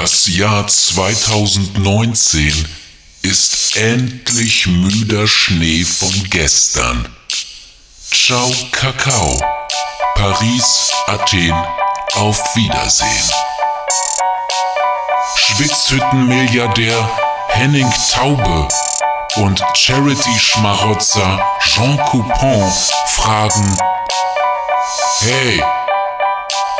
[0.00, 2.68] Das Jahr 2019
[3.22, 7.08] ist endlich müder Schnee von gestern.
[8.12, 9.42] Ciao, Kakao.
[10.14, 11.52] Paris, Athen,
[12.14, 13.28] auf Wiedersehen.
[15.34, 17.10] Schwitzhütten-Milliardär
[17.48, 18.68] Henning Taube
[19.34, 22.72] und Charity-Schmarotzer Jean Coupon
[23.08, 23.76] fragen:
[25.22, 25.60] Hey,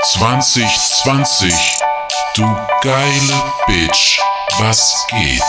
[0.04, 1.52] 2020,
[2.38, 4.20] du geile Bitch,
[4.58, 5.42] was geht?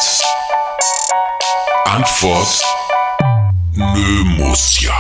[1.86, 2.66] Antwort:
[3.73, 5.00] Nö, muss ja.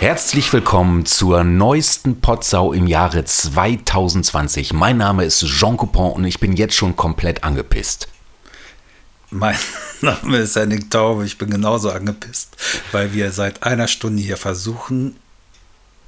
[0.00, 4.72] Herzlich willkommen zur neuesten Potsau im Jahre 2020.
[4.72, 8.08] Mein Name ist Jean Coupon und ich bin jetzt schon komplett angepisst.
[9.28, 9.58] Mein
[10.00, 12.56] Name ist Henning Taube, ich bin genauso angepisst,
[12.92, 15.16] weil wir seit einer Stunde hier versuchen,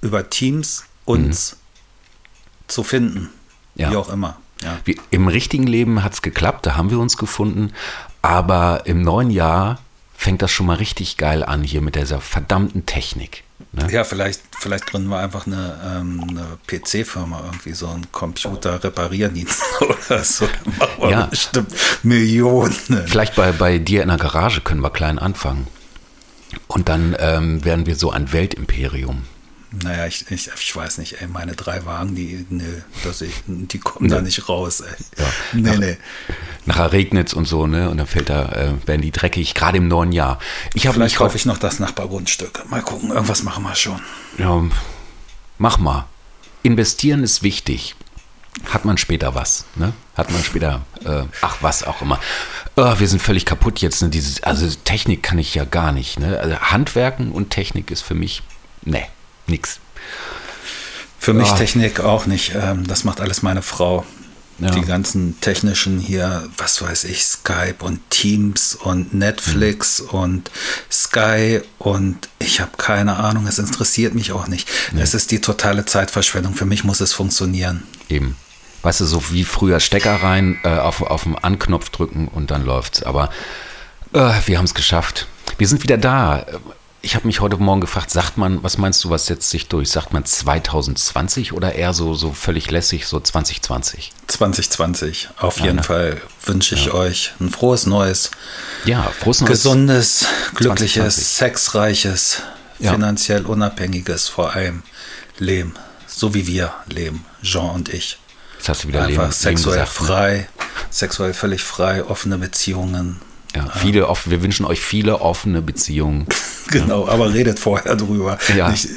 [0.00, 2.68] über Teams uns mhm.
[2.68, 3.28] zu finden.
[3.74, 3.90] Ja.
[3.90, 4.38] Wie auch immer.
[4.62, 4.78] Ja.
[4.86, 7.74] Wie, Im richtigen Leben hat es geklappt, da haben wir uns gefunden.
[8.22, 9.82] Aber im neuen Jahr
[10.14, 13.44] fängt das schon mal richtig geil an hier mit dieser verdammten Technik.
[13.72, 13.90] Ne?
[13.90, 20.24] Ja, vielleicht, vielleicht gründen wir einfach eine, ähm, eine PC-Firma, irgendwie so einen Computer-Reparierdienst oder
[20.24, 20.46] so.
[20.78, 21.26] Machen wir ja.
[21.26, 22.72] bestimmt Millionen.
[23.06, 25.66] Vielleicht bei, bei dir in der Garage können wir klein anfangen.
[26.66, 29.24] Und dann ähm, werden wir so ein Weltimperium.
[29.72, 33.78] Naja, ich, ich, ich weiß nicht, ey, meine drei Wagen, die, ne, das ich, die
[33.78, 34.14] kommen nee.
[34.14, 34.94] da nicht raus, ey.
[35.18, 35.24] Ja.
[35.54, 35.96] Nee, Nach, nee.
[36.66, 37.88] Nachher regnet es und so, ne?
[37.88, 40.38] Und dann fällt da, äh, werden die dreckig, gerade im neuen Jahr.
[40.74, 42.68] Ich Vielleicht kaufe ich noch das Nachbargrundstück.
[42.68, 44.00] Mal gucken, irgendwas machen wir schon.
[44.36, 44.62] Ja,
[45.56, 46.06] mach mal.
[46.62, 47.96] Investieren ist wichtig.
[48.70, 49.94] Hat man später was, ne?
[50.14, 52.20] Hat man später, äh, ach, was auch immer.
[52.76, 54.10] Oh, wir sind völlig kaputt jetzt, ne?
[54.10, 56.38] Dieses, also Technik kann ich ja gar nicht, ne?
[56.38, 58.42] Also Handwerken und Technik ist für mich,
[58.84, 59.06] ne
[59.52, 59.78] nix.
[61.18, 62.52] Für mich Technik auch nicht.
[62.56, 64.04] Ähm, das macht alles meine Frau.
[64.58, 64.70] Ja.
[64.70, 70.08] Die ganzen technischen hier, was weiß ich, Skype und Teams und Netflix mhm.
[70.08, 70.50] und
[70.90, 74.68] Sky und ich habe keine Ahnung, es interessiert mich auch nicht.
[74.92, 75.00] Nee.
[75.00, 76.54] Es ist die totale Zeitverschwendung.
[76.54, 77.82] Für mich muss es funktionieren.
[78.08, 78.36] Eben.
[78.82, 82.64] Weißt du, so wie früher Stecker rein, äh, auf, auf den Anknopf drücken und dann
[82.64, 83.02] läuft's.
[83.02, 83.30] Aber
[84.12, 85.26] äh, wir haben es geschafft.
[85.58, 86.44] Wir sind wieder da
[87.02, 89.90] ich habe mich heute Morgen gefragt, sagt man, was meinst du, was setzt sich durch?
[89.90, 94.12] Sagt man 2020 oder eher so, so völlig lässig, so 2020?
[94.28, 95.82] 2020, auf ja, jeden ne?
[95.82, 96.94] Fall wünsche ich ja.
[96.94, 98.30] euch ein frohes Neues.
[98.84, 99.50] Ja, frohes Neues.
[99.50, 101.26] Gesundes, glückliches, 2020.
[101.26, 102.42] sexreiches,
[102.78, 102.92] ja.
[102.92, 104.84] finanziell unabhängiges vor allem
[105.38, 105.74] Leben.
[106.06, 108.18] So wie wir leben, Jean und ich.
[108.58, 110.06] Jetzt hast du wieder Einfach Leben, sexuell Leben gesagt, ne?
[110.06, 110.46] frei, ne?
[110.90, 113.20] sexuell völlig frei, offene Beziehungen,
[113.54, 116.26] ja, viele offen, wir wünschen euch viele offene Beziehungen.
[116.70, 118.38] genau, aber redet vorher drüber.
[118.56, 118.70] Ja.
[118.70, 118.88] Nicht,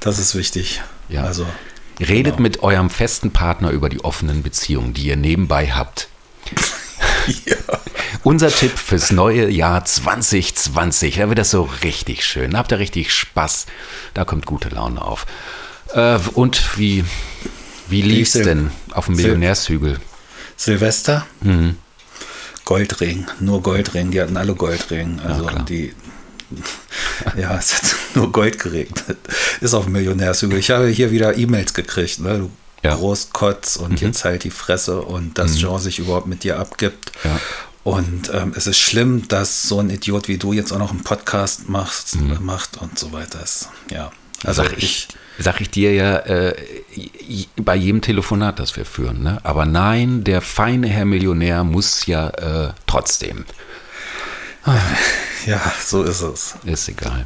[0.00, 0.80] das ist wichtig.
[1.08, 1.24] Ja.
[1.24, 1.46] Also,
[1.98, 2.42] redet genau.
[2.42, 6.08] mit eurem festen Partner über die offenen Beziehungen, die ihr nebenbei habt.
[7.44, 7.56] ja.
[8.22, 11.16] Unser Tipp fürs neue Jahr 2020.
[11.16, 12.52] Da wird das so richtig schön.
[12.52, 13.66] Da habt ihr richtig Spaß.
[14.14, 15.26] Da kommt gute Laune auf.
[15.94, 17.04] Äh, und wie,
[17.88, 19.98] wie lief es denn auf dem Millionärshügel?
[20.56, 21.26] Silvester?
[21.40, 21.76] Mhm.
[22.64, 25.20] Goldring, nur Goldring, die hatten alle Goldring.
[25.20, 25.92] Also ja, die,
[27.36, 29.16] ja, es hat nur Gold geregnet.
[29.60, 30.58] Ist auf Millionärshügel.
[30.58, 32.38] Ich habe hier wieder E-Mails gekriegt, ne?
[32.38, 32.50] Du
[32.82, 32.94] ja.
[32.94, 34.08] Großkotz und mhm.
[34.08, 35.58] jetzt halt die Fresse und dass mhm.
[35.58, 37.12] Jean sich überhaupt mit dir abgibt.
[37.24, 37.38] Ja.
[37.82, 41.02] Und ähm, es ist schlimm, dass so ein Idiot wie du jetzt auch noch einen
[41.02, 42.38] Podcast machst, mhm.
[42.40, 43.44] macht und so weiter.
[43.90, 44.12] Ja.
[44.44, 45.08] Also Sag ich,
[45.42, 46.54] sag ich dir ja äh,
[47.56, 49.22] bei jedem Telefonat, das wir führen.
[49.22, 49.38] Ne?
[49.42, 53.44] Aber nein, der feine Herr Millionär muss ja äh, trotzdem.
[55.46, 56.54] Ja, so ist es.
[56.64, 57.24] Ist egal.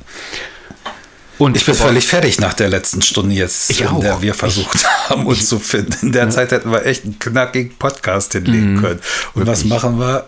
[1.39, 4.01] Und ich bin völlig fertig nach der letzten Stunde jetzt, ich in auch.
[4.01, 5.95] der wir versucht ich, haben, uns ich, zu finden.
[6.07, 6.31] In der ja.
[6.31, 9.01] Zeit hätten wir echt einen knackigen Podcast hinlegen mhm, können.
[9.35, 9.49] Und wirklich.
[9.49, 10.27] was machen wir?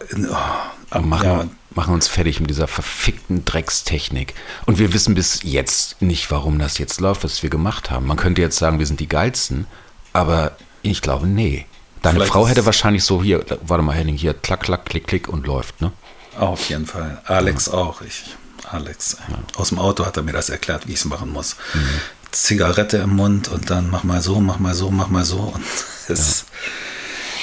[0.92, 1.44] Oh, machen, ja.
[1.76, 4.34] Machen uns fertig mit dieser verfickten Dreckstechnik.
[4.64, 8.06] Und wir wissen bis jetzt nicht, warum das jetzt läuft, was wir gemacht haben.
[8.06, 9.66] Man könnte jetzt sagen, wir sind die Geilsten,
[10.12, 11.66] aber ich glaube, nee.
[12.02, 15.28] Deine Vielleicht Frau hätte wahrscheinlich so hier, warte mal, Henning, hier, klack, klack, klick, klick
[15.28, 15.92] und läuft, ne?
[16.38, 17.20] Auf jeden Fall.
[17.24, 17.74] Alex ja.
[17.74, 18.02] auch.
[18.02, 18.24] Ich
[18.70, 19.16] Alex.
[19.28, 19.38] Ja.
[19.56, 21.56] Aus dem Auto hat er mir das erklärt, wie ich es machen muss.
[21.74, 21.88] Mhm.
[22.32, 25.38] Zigarette im Mund und dann mach mal so, mach mal so, mach mal so.
[25.38, 25.64] Und
[26.08, 26.44] es,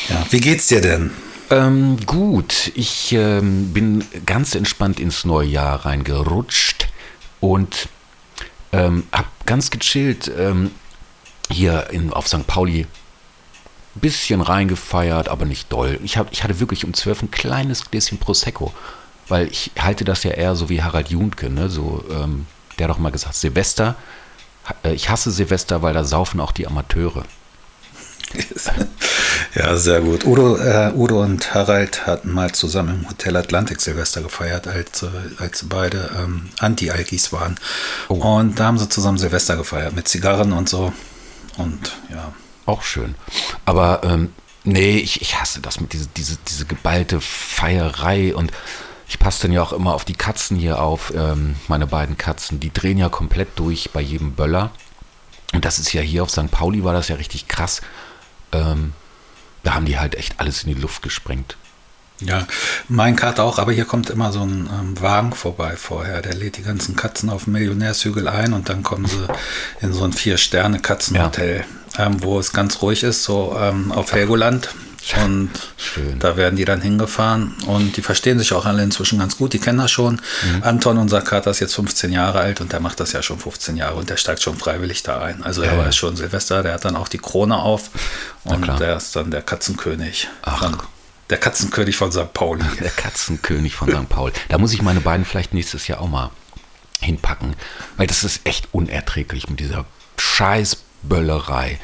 [0.09, 0.15] ja.
[0.15, 0.25] ja.
[0.29, 1.11] Wie geht's dir denn?
[1.53, 6.87] Ähm, gut, ich ähm, bin ganz entspannt ins neue Jahr reingerutscht.
[7.41, 7.89] und
[8.71, 10.71] ähm, hab ganz gechillt ähm,
[11.51, 12.47] hier in, auf St.
[12.47, 12.87] Pauli
[13.93, 15.99] bisschen reingefeiert, aber nicht doll.
[16.03, 18.73] Ich, hab, ich hatte wirklich um 12 ein kleines Gläschen Prosecco,
[19.27, 21.69] weil ich halte das ja eher so wie Harald Juntke, ne?
[21.69, 22.47] so, ähm,
[22.79, 23.95] der hat doch mal gesagt, Silvester,
[24.83, 27.25] äh, ich hasse Silvester, weil da saufen auch die Amateure.
[29.55, 30.25] Ja, sehr gut.
[30.25, 35.07] Udo, äh, Udo und Harald hatten mal zusammen im Hotel Atlantik Silvester gefeiert, als, äh,
[35.37, 37.59] als beide ähm, Anti-Alkis waren.
[38.09, 38.15] Oh.
[38.15, 40.91] Und da haben sie zusammen Silvester gefeiert mit Zigarren und so.
[41.57, 42.33] Und ja.
[42.65, 43.13] Auch schön.
[43.65, 44.33] Aber ähm,
[44.63, 48.51] nee, ich, ich hasse das mit diese, diese, diese geballte Feierei und
[49.07, 52.59] ich passe dann ja auch immer auf die Katzen hier auf, ähm, meine beiden Katzen.
[52.59, 54.71] Die drehen ja komplett durch bei jedem Böller.
[55.53, 56.49] Und das ist ja hier auf St.
[56.49, 57.81] Pauli war das ja richtig krass
[58.51, 58.93] ähm,
[59.63, 61.57] da haben die halt echt alles in die Luft gesprengt.
[62.19, 62.47] Ja,
[62.87, 66.21] mein Kater auch, aber hier kommt immer so ein ähm, Wagen vorbei vorher.
[66.21, 69.27] Der lädt die ganzen Katzen auf dem Millionärshügel ein und dann kommen sie
[69.81, 71.65] in so ein Vier-Sterne-Katzenhotel,
[71.97, 72.05] ja.
[72.05, 74.69] ähm, wo es ganz ruhig ist, so ähm, auf Helgoland.
[75.25, 76.17] Und Schön.
[76.19, 79.51] da werden die dann hingefahren und die verstehen sich auch alle inzwischen ganz gut.
[79.51, 80.13] Die kennen das schon.
[80.13, 80.63] Mhm.
[80.63, 83.75] Anton, unser Kater, ist jetzt 15 Jahre alt und der macht das ja schon 15
[83.75, 85.43] Jahre und der steigt schon freiwillig da ein.
[85.43, 87.89] Also er ja, war schon Silvester, der hat dann auch die Krone auf
[88.45, 90.29] und der ist dann der Katzenkönig.
[90.41, 90.71] Ach.
[91.29, 92.33] der Katzenkönig von St.
[92.33, 92.63] Pauli.
[92.79, 94.07] Der Katzenkönig von St.
[94.07, 94.31] Paul.
[94.49, 96.31] Da muss ich meine beiden vielleicht nächstes Jahr auch mal
[97.01, 97.55] hinpacken,
[97.97, 99.85] weil das ist echt unerträglich mit dieser
[100.17, 101.79] Scheißböllerei.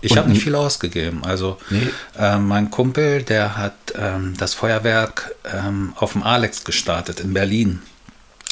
[0.00, 1.24] Ich habe nicht viel ausgegeben.
[1.24, 1.88] Also nee.
[2.18, 7.82] äh, mein Kumpel, der hat ähm, das Feuerwerk ähm, auf dem Alex gestartet in Berlin.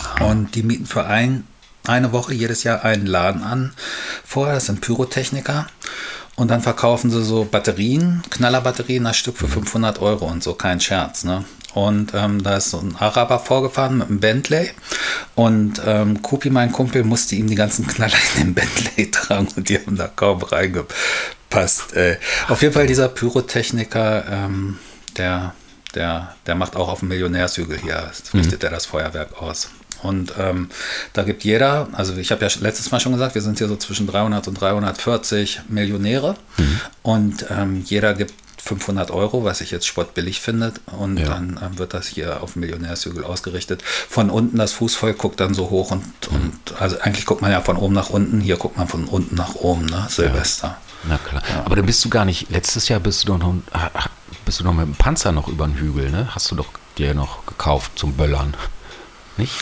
[0.03, 0.25] Aha.
[0.27, 1.45] Und die mieten für ein,
[1.87, 3.73] eine Woche jedes Jahr einen Laden an.
[4.25, 5.67] Vorher, das sind Pyrotechniker.
[6.37, 10.07] Und dann verkaufen sie so Batterien, Knallerbatterien, das Stück für 500 mhm.
[10.07, 11.25] Euro und so, kein Scherz.
[11.25, 11.45] Ne?
[11.73, 14.71] Und ähm, da ist so ein Araber vorgefahren mit einem Bentley.
[15.35, 19.69] Und ähm, Kupi, mein Kumpel, musste ihm die ganzen Knaller in den Bentley tragen und
[19.69, 21.36] die haben da kaum reingepasst.
[21.95, 22.17] Äh,
[22.49, 24.79] auf jeden Fall dieser Pyrotechniker, ähm,
[25.17, 25.55] der,
[25.95, 28.67] der, der macht auch auf dem Millionärshügel hier, richtet mhm.
[28.67, 29.71] er das Feuerwerk aus.
[30.03, 30.69] Und ähm,
[31.13, 33.77] da gibt jeder, also ich habe ja letztes Mal schon gesagt, wir sind hier so
[33.77, 36.37] zwischen 300 und 340 Millionäre.
[36.59, 36.81] Mhm.
[37.03, 38.35] Und ähm, jeder gibt
[38.67, 40.73] 500 Euro, was ich jetzt spottbillig finde.
[40.99, 41.27] Und ja.
[41.27, 43.83] dann ähm, wird das hier auf dem Millionärshügel ausgerichtet.
[43.83, 46.37] Von unten das Fußvolk guckt dann so hoch und, mhm.
[46.37, 48.41] und also eigentlich guckt man ja von oben nach unten.
[48.41, 50.07] Hier guckt man von unten nach oben, ne?
[50.09, 50.69] Silvester.
[50.69, 50.81] Ja.
[51.05, 51.43] Na klar.
[51.49, 51.63] Ja.
[51.65, 53.55] Aber dann bist du gar nicht, letztes Jahr bist du doch noch,
[54.45, 56.29] bist du noch mit dem Panzer noch über den Hügel, ne?
[56.35, 58.57] Hast du doch dir noch gekauft zum Böllern
[59.39, 59.53] nicht?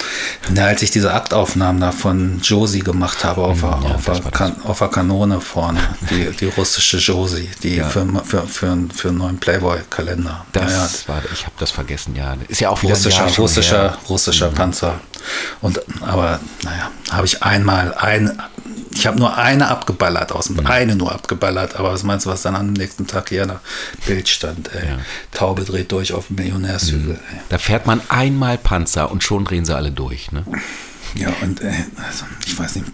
[0.50, 4.20] Na, als ich diese Aktaufnahmen da von Josie gemacht habe auf, hm, ja, auf, der,
[4.30, 7.88] kan auf der Kanone vorne, die, die russische Josie, die ja.
[7.88, 10.44] für, für, für, für einen neuen Playboy-Kalender.
[10.52, 12.36] Das ja, war, ich habe das vergessen, ja.
[12.48, 14.54] Ist ja auch wieder russischer, russischer, russischer mhm.
[14.54, 15.00] Panzer.
[15.60, 18.40] Und, aber naja, habe ich einmal ein,
[18.94, 20.66] ich habe nur eine abgeballert aus dem, mhm.
[20.66, 23.60] eine nur abgeballert, aber was meinst du, was dann am nächsten Tag hier der
[24.06, 24.74] Bild stand?
[24.74, 24.88] Ey.
[24.88, 24.98] Ja.
[25.32, 27.14] Taube dreht durch auf dem Millionärshügel.
[27.14, 27.18] Mhm.
[27.48, 30.44] Da fährt man einmal Panzer und schon drehen sie alle durch, ne?
[31.14, 31.74] Ja, und ey,
[32.06, 32.86] also, ich weiß nicht,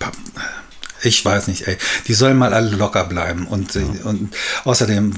[1.02, 1.76] ich weiß nicht, ey,
[2.06, 3.82] die sollen mal alle locker bleiben und, ja.
[4.05, 5.14] und außerdem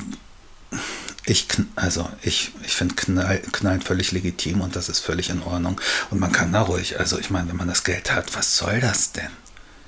[1.25, 1.47] ich,
[1.77, 5.81] also ich, ich finde Knall, Knallen völlig legitim und das ist völlig in Ordnung.
[6.11, 8.81] Und man kann da ruhig, also ich meine, wenn man das Geld hat, was soll
[8.81, 9.31] das denn?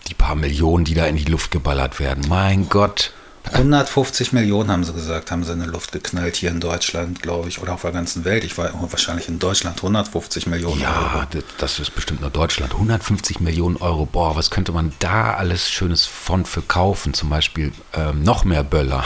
[0.09, 2.25] Die paar Millionen, die da in die Luft geballert werden.
[2.29, 3.13] Mein Gott.
[3.53, 7.49] 150 Millionen haben sie gesagt, haben sie in die Luft geknallt hier in Deutschland, glaube
[7.49, 8.43] ich, oder auf der ganzen Welt.
[8.43, 11.19] Ich war wahrscheinlich in Deutschland 150 Millionen ja, Euro.
[11.19, 12.73] Ja, das ist bestimmt nur Deutschland.
[12.73, 14.07] 150 Millionen Euro.
[14.07, 17.13] Boah, was könnte man da alles Schönes von für kaufen?
[17.13, 19.05] Zum Beispiel ähm, noch mehr Böller.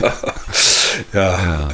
[1.12, 1.68] ja, ja.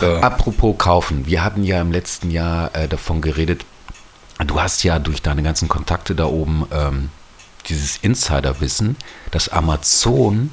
[0.00, 0.20] ja.
[0.20, 1.26] Apropos kaufen.
[1.26, 3.66] Wir hatten ja im letzten Jahr äh, davon geredet.
[4.44, 7.10] Du hast ja durch deine ganzen Kontakte da oben ähm,
[7.68, 8.96] dieses Insiderwissen,
[9.30, 10.50] dass Amazon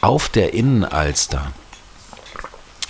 [0.00, 1.52] auf der Innenalster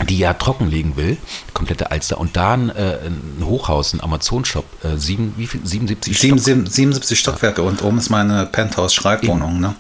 [0.03, 1.17] die ja trockenlegen will,
[1.53, 5.61] komplette Alster, und da ein, äh, ein Hochhaus, ein Amazon-Shop, äh, sieben, wie viel?
[5.65, 9.61] 77 Stock 77 Stockwerke und oben ist meine Penthouse-Schreibwohnung.
[9.61, 9.75] Ne?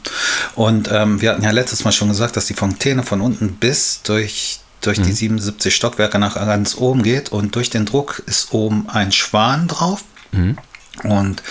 [0.54, 4.02] Und ähm, wir hatten ja letztes Mal schon gesagt, dass die Fontäne von unten bis
[4.02, 5.04] durch, durch mhm.
[5.04, 9.66] die 77 Stockwerke nach ganz oben geht und durch den Druck ist oben ein Schwan
[9.66, 10.04] drauf.
[10.32, 10.56] Mhm.
[11.02, 11.42] Und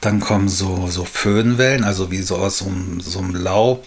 [0.00, 3.84] dann kommen so, so Föhnwellen, also wie so aus so so einem Laub,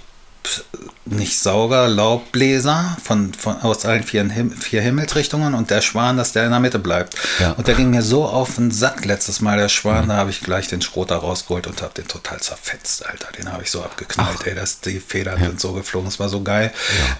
[1.09, 6.31] nicht Sauger, Laubbläser von, von, aus allen vier, Him vier Himmelsrichtungen und der Schwan, dass
[6.33, 7.15] der in der Mitte bleibt.
[7.39, 7.51] Ja.
[7.51, 10.41] Und der ging mir so auf den Sack letztes Mal, der Schwan, da habe ich
[10.41, 13.31] gleich den Schroter rausgeholt und habe den total zerfetzt, Alter.
[13.37, 16.41] Den habe ich so abgeknallt, ey, dass die Federn sind so geflogen, das war so
[16.41, 16.71] geil.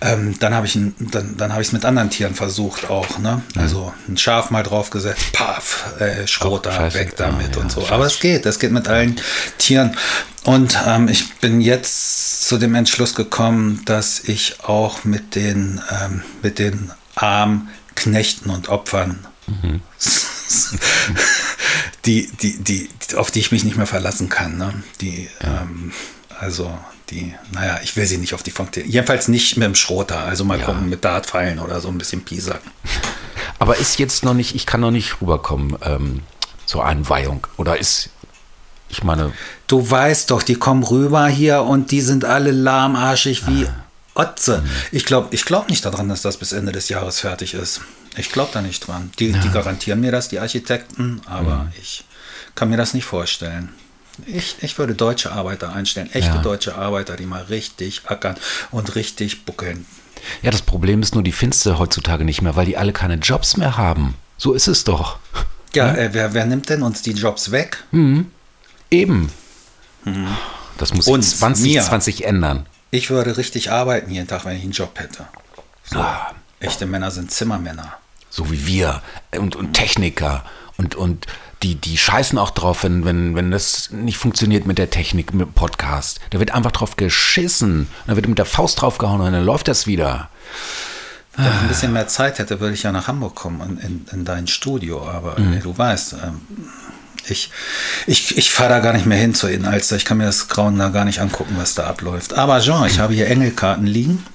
[0.02, 3.42] Ähm, dann habe ich dann, dann habe ich es mit anderen Tieren versucht auch, ne?
[3.56, 6.98] Also ein Schaf mal draufgesetzt, paf, äh, Schroter, scheiße.
[7.00, 7.82] weg damit Ja, und ja, so.
[7.82, 7.94] scheiße.
[7.94, 9.20] Aber es geht, es geht mit allen
[9.58, 9.96] Tieren.
[10.46, 16.24] Und ähm, ich bin jetzt zu dem Entschluss gekommen, dass ich auch mit den, ähm,
[16.42, 19.28] mit den armen Knechten und Opfern,
[22.06, 24.74] die, die, die, auf die ich mich nicht mehr verlassen kann, ne?
[25.02, 25.92] die, ähm,
[26.40, 26.78] also
[27.10, 30.46] die, naja, ich will sie nicht auf die Funktion, jedenfalls nicht mit dem Schroter, also
[30.46, 30.66] mal Ja.
[30.66, 32.72] gucken, mit Dartpfeilen oder so ein bisschen piesacken.
[33.58, 36.22] Aber ist jetzt noch nicht, ich kann noch nicht rüberkommen ähm,
[36.66, 37.46] zur Einweihung.
[37.58, 38.10] Oder ist,
[38.90, 39.32] ich meine,
[39.68, 43.68] Du weißt doch, die kommen rüber hier und die sind alle lahmarschig wie
[44.16, 44.64] Otze.
[44.92, 47.82] Ich glaube ich glaub nicht daran, dass das bis Ende des Jahres fertig ist.
[48.18, 49.12] Ich glaube da nicht dran.
[49.20, 52.04] Die, die garantieren mir das, die Architekten, aber ich
[52.56, 53.70] kann mir das nicht vorstellen.
[54.26, 56.42] Ich, ich würde deutsche Arbeiter einstellen, echte Ja.
[56.42, 58.36] deutsche Arbeiter, die mal richtig ackern
[58.72, 59.86] und richtig buckeln.
[60.42, 63.16] ja, das Problem ist nur, die findest du heutzutage nicht mehr, weil die alle keine
[63.16, 64.16] Jobs mehr haben.
[64.38, 65.20] So ist es doch.
[65.74, 67.86] Ja, äh, wer, wer nimmt denn uns die Jobs weg?
[68.92, 69.32] Eben.
[70.78, 72.66] Das muss Uns, sich 2020 ändern.
[72.92, 75.26] Ich würde richtig arbeiten jeden Tag, wenn ich einen Job hätte.
[75.84, 76.00] So.
[76.00, 76.34] Ah.
[76.60, 77.94] Echte Männer sind Zimmermänner.
[78.30, 80.44] So wie wir und, und Techniker
[80.78, 81.28] und, und
[81.62, 85.48] die, die scheißen auch drauf, wenn, wenn, wenn das nicht funktioniert mit der Technik, mit
[85.48, 86.20] dem Podcast.
[86.30, 87.90] Da wird einfach drauf geschissen.
[88.08, 90.30] Da wird mit der Faust draufgehauen und dann läuft das wieder.
[91.36, 94.06] Wenn ich ein bisschen mehr Zeit hätte, würde ich ja nach Hamburg kommen und in,
[94.12, 95.08] in dein Studio.
[95.08, 96.42] Aber äh, du weißt, ähm,
[97.28, 97.52] ich,
[98.08, 99.96] ich, ich fahre da gar nicht mehr hin zur Innenalster.
[99.96, 102.34] Ich kann mir das Grauen da gar nicht angucken, was da abläuft.
[102.34, 104.26] Aber Jean, ich habe hier Engelkarten liegen.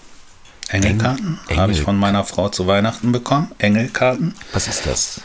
[0.69, 3.51] Engelkarten Engel- habe ich von meiner Frau zu Weihnachten bekommen.
[3.59, 4.35] Engelkarten.
[4.53, 5.21] Was ist das?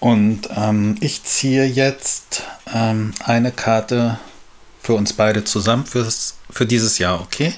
[0.00, 4.18] Und ähm, ich ziehe jetzt ähm, eine Karte
[4.82, 7.54] für uns beide zusammen fürs, für dieses Jahr, okay?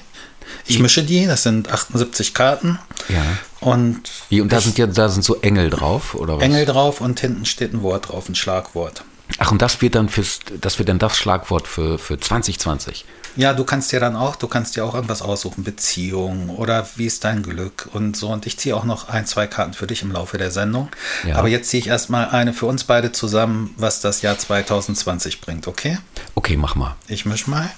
[0.65, 2.79] Ich mische die, das sind 78 Karten.
[3.09, 3.23] Ja.
[3.59, 6.43] Und Wie, und da sind ja, da sind so Engel drauf, oder was?
[6.43, 9.03] Engel drauf und hinten steht ein Wort drauf, ein Schlagwort.
[9.37, 13.05] Ach, und das wird dann fürs, das wird dann das Schlagwort für, für 2020.
[13.35, 17.05] Ja, du kannst dir dann auch, du kannst dir auch irgendwas aussuchen, Beziehung oder wie
[17.05, 18.29] ist dein Glück und so.
[18.29, 20.89] Und ich ziehe auch noch ein, zwei Karten für dich im Laufe der Sendung.
[21.25, 21.35] Ja.
[21.35, 25.67] Aber jetzt ziehe ich erstmal eine für uns beide zusammen, was das Jahr 2020 bringt,
[25.67, 25.99] okay?
[26.35, 26.95] Okay, mach mal.
[27.07, 27.69] Ich misch mal.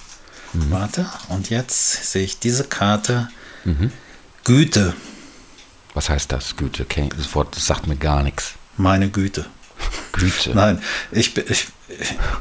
[0.53, 0.71] Mhm.
[0.71, 1.05] Warte.
[1.29, 3.29] Und jetzt sehe ich diese Karte.
[4.43, 4.95] Güte,
[5.93, 6.55] Was heißt das?
[6.55, 6.85] Güte.
[7.15, 8.53] Das Wort das sagt mir gar nichts.
[8.77, 9.45] meine Güte.
[10.13, 10.49] Güte.
[10.55, 11.45] Nein, ich, bin-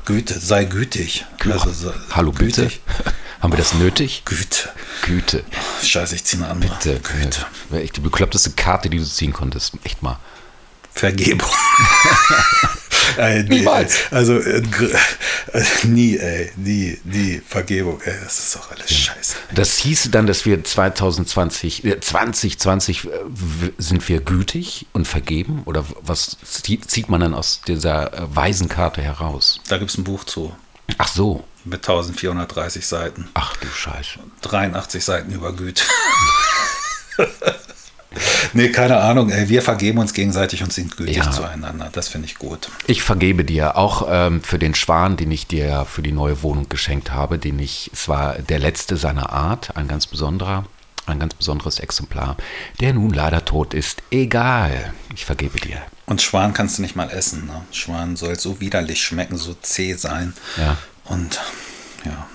[0.04, 1.24] Güte, sei gütig.
[1.50, 2.62] Also, sei- Hallo, Güte.
[2.62, 2.80] gütig.
[3.40, 4.22] Haben wir das nötig?
[4.26, 4.68] Güte.
[5.06, 5.44] Güte.
[5.82, 6.72] Scheiße, ich ziehe eine andere.
[6.74, 7.00] Bitte.
[7.00, 7.46] Güte.
[7.70, 9.74] Wäre echt die bekloppteste Karte, die du ziehen konntest.
[9.82, 10.18] Echt mal.
[10.92, 11.48] Vergebung.
[13.16, 13.94] ey, nee, Niemals.
[14.10, 14.16] ey.
[14.18, 14.62] Also, äh,
[15.52, 16.50] äh, nie, ey.
[16.56, 17.40] Nie, nie.
[17.46, 18.14] Vergebung, ey.
[18.24, 19.36] Das ist doch alles scheiße.
[19.54, 25.62] Das hieße dann, dass wir 2020, äh, 2020 äh, w- sind wir gütig und vergeben?
[25.64, 29.60] Oder was zie- zieht man dann aus dieser äh, Waisenkarte heraus?
[29.68, 30.54] Da gibt es ein Buch zu.
[30.98, 31.44] Ach so.
[31.64, 33.28] Mit 1430 Seiten.
[33.34, 34.18] Ach du Scheiße.
[34.42, 35.84] 83 Seiten über Güte.
[38.52, 39.30] nee, keine Ahnung.
[39.30, 41.30] Wir vergeben uns gegenseitig und sind gütig Ja.
[41.30, 41.88] zueinander.
[41.92, 42.68] Das finde ich gut.
[42.86, 46.42] Ich vergebe dir auch ähm, für den Schwan, den ich dir ja für die neue
[46.42, 50.64] Wohnung geschenkt habe, den ich, es war der letzte seiner Art, ein ganz besonderer,
[51.06, 52.36] ein ganz besonderes Exemplar,
[52.80, 54.02] der nun leider tot ist.
[54.10, 55.78] Egal, ich vergebe dir.
[56.06, 57.46] Und Schwan kannst du nicht mal essen.
[57.46, 57.62] Ne?
[57.72, 60.34] Schwan soll so widerlich schmecken, so zäh sein.
[60.56, 60.76] Ja.
[61.04, 61.40] Und
[62.04, 62.26] ja.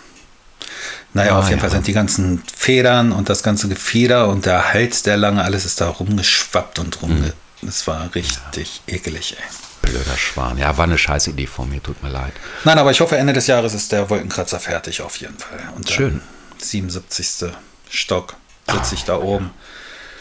[1.16, 1.62] Naja, Ah, auf jeden ja.
[1.62, 5.66] Fall sind die ganzen Federn und das ganze Gefieder und der Hals, der lange, alles
[5.66, 7.34] ist da rumgeschwappt und rumge.
[7.62, 7.68] Mhm.
[7.70, 9.44] Es war richtig ekelig, ey.
[9.90, 10.58] Blöder Schwan.
[10.58, 12.34] Ja, war eine scheiß Idee von mir, tut mir leid.
[12.66, 15.60] Nein, aber ich hoffe, Ende des Jahres ist der Wolkenkratzer fertig, auf jeden Fall.
[15.76, 16.22] Und Schön.
[16.60, 17.52] 77.
[17.90, 18.36] Stock
[18.70, 19.52] sitze ich da oben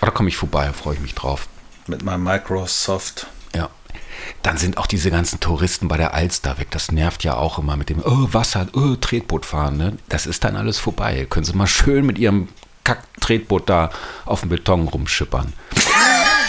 [0.00, 1.48] Aber da komme ich vorbei, freue ich mich drauf.
[1.86, 3.26] mit meinem Microsoft.
[3.54, 3.68] Ja.
[4.42, 6.68] Dann sind auch diese ganzen Touristen bei der Alster weg.
[6.70, 9.76] Das nervt ja auch immer mit dem oh, Wasser, oh, Tretboot fahren.
[9.76, 9.96] Ne?
[10.08, 11.26] Das ist dann alles vorbei.
[11.28, 12.48] Können Sie mal schön mit Ihrem
[12.84, 13.90] Kack-Tretboot da
[14.26, 15.52] auf dem Beton rumschippern.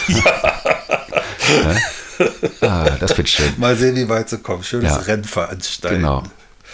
[0.08, 1.76] Ja.
[2.62, 3.54] Ah, das wird schön.
[3.58, 4.64] Mal sehen, wie weit sie kommen.
[4.64, 4.98] Schönes Ja.
[4.98, 5.98] Rennen veranstalten.
[5.98, 6.24] Genau.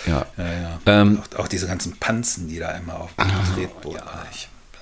[0.06, 0.26] Ja.
[0.38, 0.80] Ja, ja.
[0.86, 3.96] Ähm, auch, auch diese ganzen Panzen, die da immer auf dem Tretboot.
[3.96, 4.26] Ja.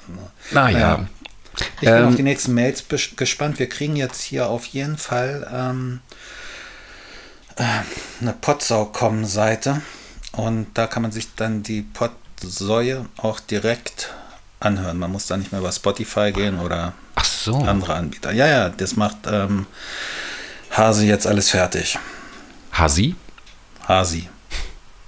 [0.07, 0.27] Ne.
[0.51, 1.07] Naja.
[1.55, 2.83] Ich bin Ähm, auf die nächsten Mails
[3.15, 3.59] gespannt.
[3.59, 6.01] Wir kriegen jetzt hier auf jeden Fall ähm,
[7.57, 7.63] äh,
[8.21, 9.81] eine Potsau.com-Seite
[10.33, 14.13] und da kann man sich dann die Potsäue auch direkt
[14.59, 14.97] anhören.
[14.97, 17.55] Man muss da nicht mehr über Spotify gehen oder so.
[17.57, 18.31] andere Anbieter.
[18.31, 19.65] Ja, ja, das macht ähm,
[20.71, 21.97] Hasi jetzt alles fertig.
[22.71, 23.15] Hasi?
[23.87, 24.29] Hasi.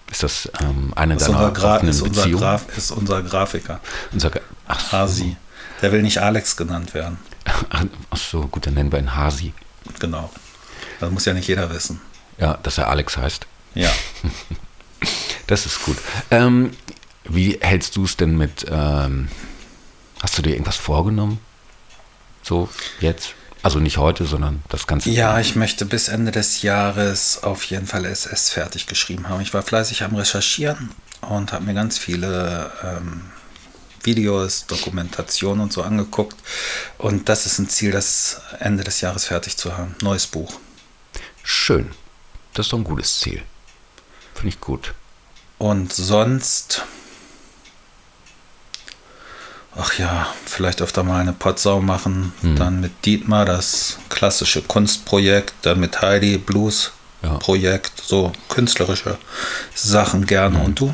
[0.09, 2.29] Ist das ähm, eine Ist deiner unser, Gra offenen ist, unser?
[2.29, 3.79] Graf ist unser Grafiker.
[4.11, 4.31] Unser
[4.67, 4.91] Ach, so.
[4.91, 5.37] Hasi.
[5.81, 7.17] Der will nicht Alex genannt werden.
[8.09, 9.53] Ach so, gut, dann nennen wir ihn Hasi.
[9.99, 10.29] Genau.
[10.99, 11.99] Das muss ja nicht jeder wissen.
[12.37, 13.45] Ja, dass er Alex heißt.
[13.75, 13.91] Ja.
[15.47, 15.97] Das ist gut.
[16.29, 16.71] Ähm,
[17.25, 19.27] wie hältst du es denn mit, ähm,
[20.21, 21.39] hast du dir irgendwas vorgenommen?
[22.41, 22.69] So,
[23.01, 23.33] jetzt?
[23.63, 27.85] Also nicht heute, sondern das ganze Ja, ich möchte bis Ende des Jahres auf jeden
[27.85, 29.41] Fall SS fertig geschrieben haben.
[29.41, 33.23] Ich war fleißig am Recherchieren und habe mir ganz viele ähm,
[34.05, 36.35] Videos, Dokumentationen und so angeguckt.
[36.97, 39.95] Und das ist ein Ziel, das Ende des Jahres fertig zu haben.
[40.01, 40.59] Neues Buch.
[41.43, 41.91] Schön.
[42.53, 43.41] Das ist doch ein gutes Ziel.
[44.33, 44.93] Finde ich gut.
[45.57, 46.83] Und sonst.
[49.75, 52.33] Ach ja, vielleicht öfter mal eine Potsau machen.
[52.41, 55.53] Dann mit Dietmar das klassische Kunstprojekt.
[55.61, 56.91] Dann mit Heidi Blues
[57.23, 57.35] Ja.
[57.37, 58.01] Projekt.
[58.05, 59.17] So künstlerische
[59.73, 60.59] Sachen gerne.
[60.59, 60.93] Und du?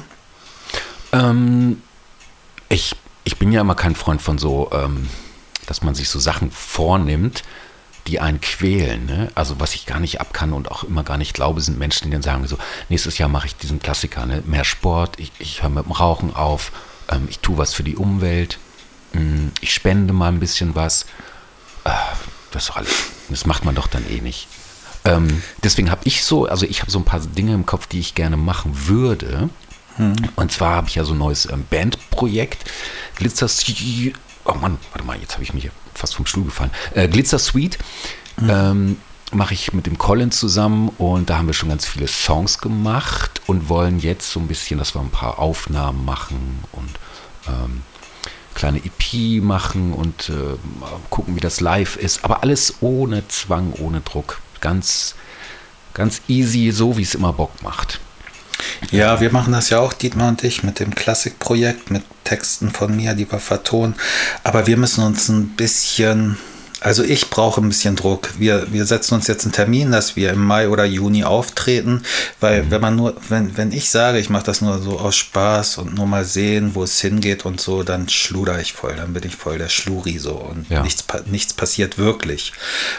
[1.12, 1.82] Ähm,
[2.70, 5.10] ich, ich bin ja immer kein Freund von so, ähm,
[5.66, 7.44] dass man sich so Sachen vornimmt,
[8.08, 9.06] die einen quälen.
[9.06, 9.30] Ne?
[9.36, 12.06] Also was ich gar nicht ab kann und auch immer gar nicht glaube, sind Menschen,
[12.06, 12.58] die dann sagen so,
[12.90, 14.44] nächstes Jahr mache ich diesen Klassiker, ne?
[14.46, 16.72] mehr Sport, ich, ich höre mit dem Rauchen auf,
[17.10, 18.60] ähm, ich tue was für die Umwelt,
[19.14, 21.06] mm, ich spende mal ein bisschen was.
[21.84, 21.92] Äh,
[22.52, 22.94] das alles,
[23.30, 24.48] das macht man doch dann eh nicht.
[25.04, 28.00] Ähm, deswegen habe ich so, also ich habe so ein paar Dinge im Kopf, die
[28.00, 29.50] ich gerne machen würde.
[30.36, 32.70] Und zwar habe ich ja so ein neues ähm, Bandprojekt.
[33.16, 34.13] Glitzer Suite.
[34.46, 36.72] Oh Mann, warte mal, jetzt habe ich mich fast vom Stuhl gefallen.
[36.94, 37.77] Äh, Glitzer Suite
[38.48, 38.98] ähm,
[39.32, 43.42] mache ich mit dem Colin zusammen und da haben wir schon ganz viele Songs gemacht
[43.48, 46.89] und wollen jetzt so ein bisschen, dass wir ein paar Aufnahmen machen und
[47.48, 47.82] ähm,
[48.54, 50.58] kleine EP machen und äh,
[51.10, 52.24] gucken, wie das live ist.
[52.24, 54.39] Aber alles ohne Zwang, ohne Druck.
[54.62, 55.16] Ganz,
[55.94, 58.00] ganz easy, so wie es immer Bock macht.
[58.92, 62.96] Ja, wir machen das ja auch, Dietmar und ich, mit dem Klassikprojekt, mit Texten von
[62.96, 63.96] mir, die wir vertonen.
[64.44, 66.38] Aber wir müssen uns ein bisschen,
[66.82, 68.30] also ich brauche ein bisschen Druck.
[68.38, 72.04] Wir, wir setzen uns jetzt einen Termin, dass wir im Mai oder Juni auftreten,
[72.40, 75.80] weil wenn man nur, wenn, wenn ich sage, ich mache das nur so aus Spaß
[75.80, 79.24] und nur mal sehen, wo es hingeht und so, dann schluder ich voll, dann bin
[79.26, 80.84] ich voll der Schluri so und Ja.
[80.84, 82.54] nichts, nichts passiert wirklich.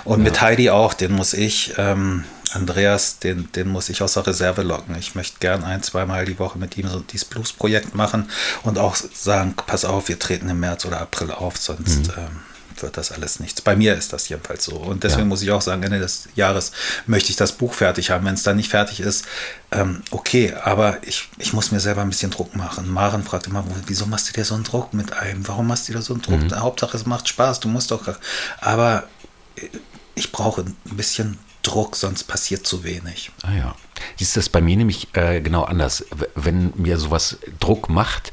[0.04, 4.26] Und mit Heidi auch, den muss ich, ähm, Andreas, den, den muss ich aus der
[4.26, 4.96] Reserve locken.
[4.98, 8.30] Ich möchte gern ein, zweimal die Woche mit ihm so dieses Blues-Projekt machen
[8.62, 12.40] und auch sagen, pass auf, wir treten im März oder April auf, sonst ähm,
[12.82, 13.60] wird das alles nichts.
[13.60, 14.76] Bei mir ist das jedenfalls so.
[14.76, 15.26] Und deswegen Ja.
[15.28, 16.72] muss ich auch sagen, Ende des Jahres
[17.06, 18.24] möchte ich das Buch fertig haben.
[18.26, 19.24] Wenn es dann nicht fertig ist,
[19.70, 22.88] ähm, okay, aber ich, ich muss mir selber ein bisschen Druck machen.
[22.88, 25.46] Maren fragt immer, wieso machst du dir so einen Druck mit einem?
[25.48, 26.40] Warum machst du dir so einen Druck?
[26.54, 28.02] Hauptsache, es macht Spaß, du musst doch.
[28.60, 29.04] Aber
[30.14, 33.30] ich brauche ein bisschen Druck, sonst passiert zu wenig.
[33.42, 33.74] Ah ja.
[34.18, 36.04] Ist das bei mir nämlich äh, genau anders.
[36.34, 38.32] Wenn mir sowas Druck macht,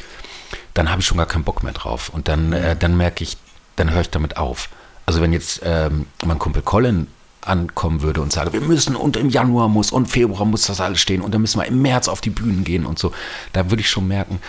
[0.73, 2.09] dann habe ich schon gar keinen Bock mehr drauf.
[2.09, 3.37] Und dann, äh, dann merke ich,
[3.75, 4.69] dann höre ich damit auf.
[5.05, 7.07] Also wenn jetzt ähm, mein Kumpel Colin
[7.41, 10.99] ankommen würde und sage, wir müssen und im Januar muss und Februar muss das alles
[10.99, 13.11] stehen und dann müssen wir im März auf die Bühnen gehen und so,
[13.53, 14.41] da würde ich schon merken,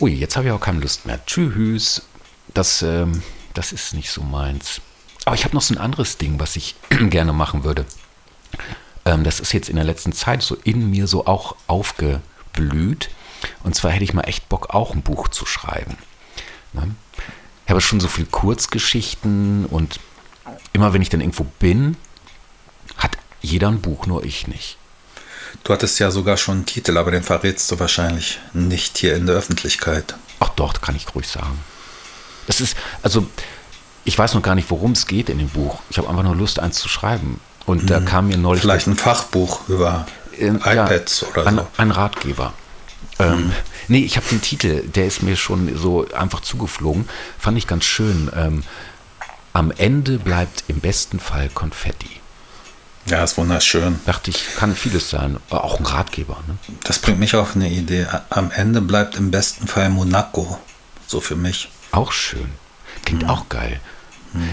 [0.00, 1.24] ui, jetzt habe ich auch keine Lust mehr.
[1.26, 2.02] Tschüss.
[2.52, 3.22] Das, ähm,
[3.54, 4.80] das ist nicht so meins.
[5.24, 7.84] Aber ich habe noch so ein anderes Ding, was ich gerne machen würde.
[9.04, 13.10] Ähm, das ist jetzt in der letzten Zeit so in mir so auch aufgeblüht.
[13.62, 15.96] Und zwar hätte ich mal echt Bock, auch ein Buch zu schreiben.
[16.72, 16.94] Ne?
[17.70, 20.00] Ich habe schon so viele Kurzgeschichten und
[20.72, 21.96] immer wenn ich dann irgendwo bin,
[22.96, 24.76] hat jeder ein Buch, nur ich nicht.
[25.62, 29.26] Du hattest ja sogar schon einen Titel, aber den verrätst du wahrscheinlich nicht hier in
[29.26, 30.16] der Öffentlichkeit.
[30.40, 31.60] Ach doch, kann ich ruhig sagen.
[32.48, 33.28] Es ist, also,
[34.04, 35.78] ich weiß noch gar nicht, worum es geht in dem Buch.
[35.90, 37.38] Ich habe einfach nur Lust, eins zu schreiben.
[37.66, 38.62] Und da kam mir neulich.
[38.62, 41.66] Vielleicht ein Fachbuch über Ähm, iPads ja, oder ein, so.
[41.76, 42.52] Ein Ratgeber.
[43.20, 43.52] Ähm,
[43.88, 47.08] nee, ich habe den Titel, der ist mir schon so einfach zugeflogen.
[47.38, 48.30] Fand ich ganz schön.
[48.34, 48.62] Ähm,
[49.52, 52.20] am Ende bleibt im besten Fall Konfetti.
[53.06, 53.98] Ja, ist wunderschön.
[54.06, 55.38] Dachte ich, kann vieles sein.
[55.50, 56.38] Auch ein Ratgeber.
[56.46, 56.56] Ne?
[56.84, 58.06] Das bringt mich auf eine Idee.
[58.28, 60.58] Am Ende bleibt im besten Fall Monaco.
[61.06, 61.68] So für mich.
[61.92, 62.50] Auch schön.
[63.04, 63.80] Klingt auch geil.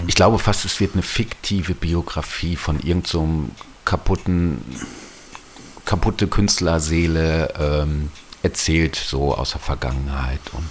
[0.08, 3.28] Ich glaube fast, es wird eine fiktive Biografie von irgendeinem so
[3.84, 4.64] kaputten,
[5.84, 8.10] kaputte Künstlerseele ähm,
[8.42, 10.40] erzählt, so aus der Vergangenheit.
[10.52, 10.68] Und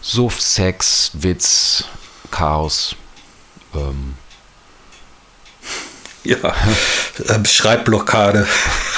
[0.00, 1.84] Suff, Sex, Witz,
[2.30, 2.94] Chaos.
[3.74, 4.14] Ähm,
[6.24, 6.36] Ja,
[7.30, 8.46] ähm, Schreibblockade.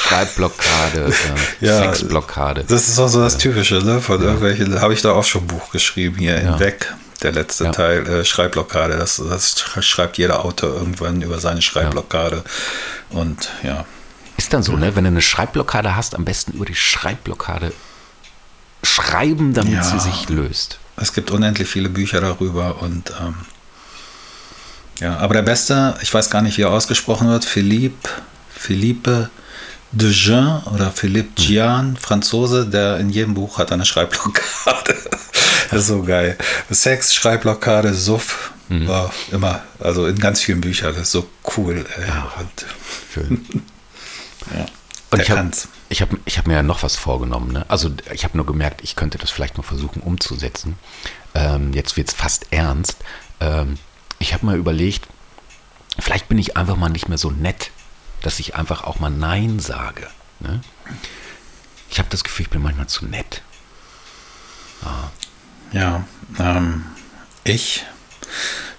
[0.08, 1.06] Schreibblockade,
[1.60, 2.64] äh, Ja, Sexblockade.
[2.68, 4.02] Das ist auch so das Typische, ne?
[4.02, 6.52] Von irgendwelchen, habe ich da auch schon ein Buch geschrieben, hier Ja.
[6.54, 7.70] in Weg, der letzte Ja.
[7.72, 8.98] Teil, äh, Schreibblockade.
[8.98, 12.44] Das, das schreibt jeder Autor irgendwann über seine Schreibblockade.
[13.08, 13.86] Und ja.
[14.36, 14.94] Ist dann so, ne?
[14.96, 17.72] Wenn du eine Schreibblockade hast, am besten über die Schreibblockade
[18.82, 19.82] schreiben, damit Ja.
[19.82, 20.78] sie sich löst.
[20.96, 23.34] Es gibt unendlich viele Bücher darüber und ähm,
[25.00, 28.08] ja, aber der beste, ich weiß gar nicht, wie er ausgesprochen wird, Philippe,
[28.54, 29.30] Philippe
[29.90, 34.94] de Jean oder Philippe Gian, Franzose, der in jedem Buch hat eine Schreibblockade.
[35.70, 36.36] das ist so geil.
[36.70, 41.84] Sex, Schreibblockade, Suff, war immer, also in ganz vielen Büchern, das ist so cool.
[41.96, 42.10] Ey.
[42.40, 42.66] Und,
[43.12, 43.46] Schön.
[44.52, 44.66] ja,
[45.10, 45.50] Und ich habe
[45.88, 47.52] ich hab, ich hab mir ja noch was vorgenommen.
[47.52, 47.64] Ne?
[47.68, 50.76] Also ich habe nur gemerkt, ich könnte das vielleicht mal versuchen umzusetzen.
[51.34, 52.96] Ähm, jetzt wird es fast ernst.
[53.40, 53.78] Ähm,
[54.18, 55.06] ich habe mal überlegt,
[55.98, 57.70] vielleicht bin ich einfach mal nicht mehr so nett,
[58.22, 60.08] dass ich einfach auch mal Nein sage.
[60.40, 60.60] Ne?
[61.90, 63.42] Ich habe das Gefühl, ich bin manchmal zu nett.
[65.72, 66.04] Ja,
[66.38, 66.84] ähm,
[67.42, 67.84] ich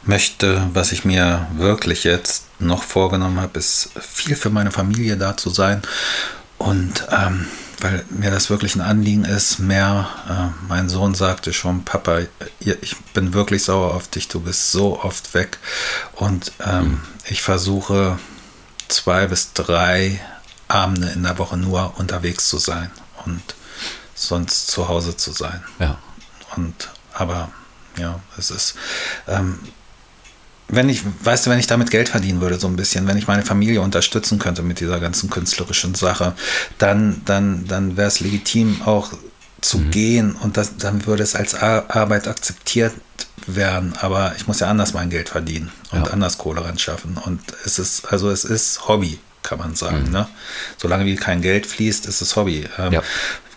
[0.03, 5.35] möchte, was ich mir wirklich jetzt noch vorgenommen habe, ist viel für meine Familie da
[5.37, 5.81] zu sein.
[6.57, 7.47] Und ähm,
[7.81, 12.21] weil mir das wirklich ein Anliegen ist, mehr, äh, mein Sohn sagte schon, Papa,
[12.59, 15.57] ich bin wirklich sauer auf dich, du bist so oft weg.
[16.13, 18.17] Und ähm, ich versuche
[18.87, 20.19] zwei bis drei
[20.67, 22.89] Abende in der Woche nur unterwegs zu sein
[23.25, 23.41] und
[24.15, 25.63] sonst zu Hause zu sein.
[25.79, 25.97] Ja.
[26.55, 27.49] Und aber
[27.97, 28.75] ja, es ist,
[29.27, 29.59] ähm,
[30.67, 33.27] wenn ich, weißt du, wenn ich damit Geld verdienen würde, so ein bisschen, wenn ich
[33.27, 36.33] meine Familie unterstützen könnte mit dieser ganzen künstlerischen Sache,
[36.77, 39.11] dann, dann, dann wäre es legitim auch
[39.61, 42.93] zu gehen und das, dann würde es als Ar Arbeit akzeptiert
[43.47, 43.93] werden.
[44.01, 46.11] Aber ich muss ja anders mein Geld verdienen und Ja.
[46.11, 47.17] anders Kohle ran schaffen.
[47.17, 50.09] Und es ist, also es ist Hobby, kann man sagen.
[50.11, 50.27] Ne?
[50.77, 52.67] Solange wie kein Geld fließt, ist es Hobby.
[52.77, 53.03] Ähm, Ja.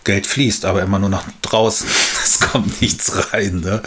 [0.03, 1.87] Geld fließt, aber immer nur nach draußen.
[2.23, 3.61] Es kommt nichts rein.
[3.61, 3.81] Ne?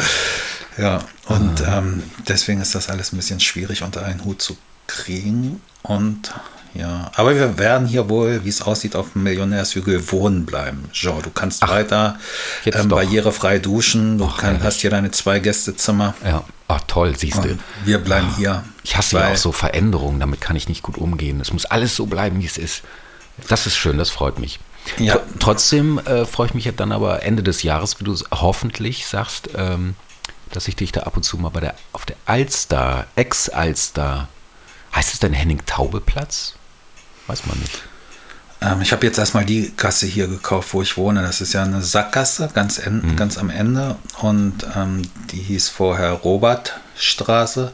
[0.79, 4.57] Ja, und ähm, deswegen ist das alles ein bisschen schwierig unter einen Hut zu
[4.87, 5.61] kriegen.
[5.83, 6.33] Und
[6.75, 10.89] ja, aber wir werden hier wohl, wie es aussieht, auf dem Millionärshügel wohnen bleiben.
[10.93, 12.19] Jean, du kannst weiter
[12.65, 14.17] jetzt ähm, barrierefrei duschen.
[14.17, 16.15] Du Ach, kann, hast hier deine zwei Gästezimmer.
[16.25, 16.45] Ja.
[16.69, 17.59] Ach, toll, siehst du.
[17.85, 18.65] Wir bleiben hier.
[18.83, 21.41] Ich hasse ja auch so Veränderungen, damit kann ich nicht gut umgehen.
[21.41, 22.83] Es muss alles so bleiben, wie es ist.
[23.49, 24.59] Das ist schön, das freut mich.
[24.99, 25.17] Ja.
[25.17, 29.07] Tr- Trotzdem äh, freue ich mich ja dann aber Ende des Jahres, wie du hoffentlich
[29.07, 29.95] sagst, ähm,
[30.57, 34.29] dass ich dich da ab und zu mal bei der auf der Alster, Ex-Alster,
[34.95, 36.55] heißt es denn Henning-Taube-Platz?
[37.27, 37.83] Weiß man nicht.
[38.61, 41.23] Ähm, ich habe jetzt erstmal die Gasse hier gekauft, wo ich wohne.
[41.23, 43.97] Das ist ja eine Sackgasse, ganz, en ganz am Ende.
[44.21, 47.73] Und ähm, die hieß vorher Robertstraße.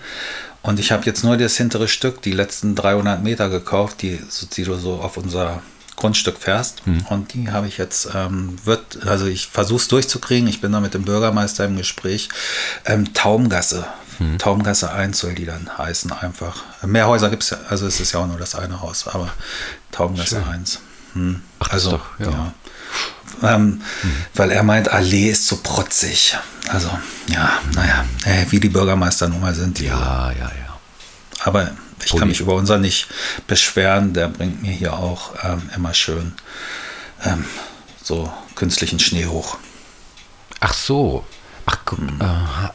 [0.62, 4.20] Und ich habe jetzt nur das hintere Stück, die letzten 300 Meter gekauft, die,
[4.56, 5.62] die du so auf unser
[5.98, 6.82] Grundstück fährst.
[7.10, 10.48] Und die habe ich jetzt, ähm, wird, also ich versuche es durchzukriegen.
[10.48, 12.28] Ich bin da mit dem Bürgermeister im Gespräch.
[12.86, 13.86] Ähm, Taumgasse.
[14.38, 16.64] Taumgasse 1 soll die dann heißen einfach.
[16.82, 19.28] Mehr Häuser gibt es ja, also es ist ja auch nur das eine Haus, aber
[19.92, 20.80] Taumgasse 1.
[21.12, 21.40] Hm.
[21.60, 22.30] Ach, also, doch- ja.
[22.30, 22.52] ja.
[23.54, 23.80] Ähm,
[24.34, 26.36] Weil er meint, Allee ist so protzig.
[26.68, 26.90] Also,
[27.28, 29.78] ja, naja, äh, wie die Bürgermeister nun mal sind.
[29.78, 30.78] Die, Ja, ja, ja.
[31.44, 31.70] Aber
[32.04, 33.08] ich kann mich über unser nicht
[33.46, 34.14] beschweren.
[34.14, 36.34] Der bringt mir hier auch ähm, immer schön
[37.24, 37.44] ähm,
[38.02, 39.58] so künstlichen Schnee hoch.
[40.60, 41.24] Ach so.
[41.66, 42.20] Ach, Hm.
[42.20, 42.24] äh,